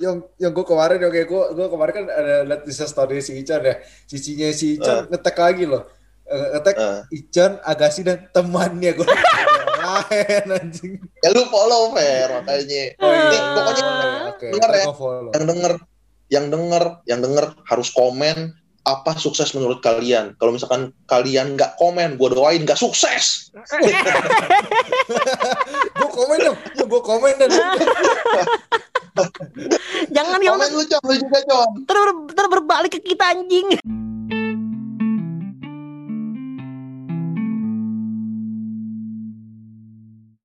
yang 0.00 0.24
yang 0.36 0.50
gue 0.50 0.64
kemarin 0.64 0.98
yang 0.98 1.12
kayak 1.12 1.28
gue 1.28 1.42
gue 1.52 1.66
kemarin 1.68 1.92
kan 1.94 2.06
ada 2.08 2.34
liat 2.42 2.62
di 2.64 2.72
story 2.72 3.20
si 3.20 3.36
Ican 3.36 3.60
ya 3.60 3.76
cicinya 4.08 4.48
si 4.50 4.74
Ican 4.74 5.04
ngetek 5.06 5.36
lagi 5.36 5.68
loh 5.68 5.84
Eh, 6.24 6.46
ngetek 6.50 6.74
Eh. 6.74 7.00
Ican 7.14 7.60
Agassi 7.62 8.02
dan 8.02 8.26
temannya 8.32 8.90
gue 8.90 9.06
lain 9.06 10.44
anjing 10.50 10.92
Ya 11.20 11.28
lu 11.30 11.46
follow 11.46 11.92
fair 11.92 12.26
makanya. 12.34 12.82
oh 12.98 13.06
iya 13.06 13.28
Nih, 13.28 13.40
pokoknya 13.52 13.84
oke 14.26 14.46
denger 14.50 14.70
ya. 14.72 14.84
yang 15.30 15.44
denger 15.46 15.72
yang 16.26 16.44
denger 16.50 16.84
yang 17.06 17.20
denger 17.20 17.46
harus 17.62 17.88
komen 17.92 18.56
apa 18.86 19.18
sukses 19.18 19.50
menurut 19.50 19.82
kalian? 19.82 20.38
Kalau 20.38 20.54
misalkan 20.54 20.94
kalian 21.10 21.58
nggak 21.58 21.74
komen 21.76 22.14
gue 22.14 22.28
doain 22.30 22.62
nggak 22.62 22.78
sukses. 22.78 23.50
Gue 25.96 26.10
komen 26.12 26.38
dong. 26.38 26.58
Ya 26.78 26.84
gue 26.86 27.02
komen 27.02 27.34
dan 27.40 27.50
Jangan 30.12 30.38
yang 30.44 30.54
komen 30.54 30.70
lu 30.76 30.84
Con, 30.86 31.02
lu 31.02 31.14
juga 31.18 31.38
Con. 31.50 31.82
Ter, 31.88 31.98
ter 32.36 32.46
berbalik 32.46 32.92
ke 32.94 33.00
kita 33.02 33.34
anjing. 33.34 33.74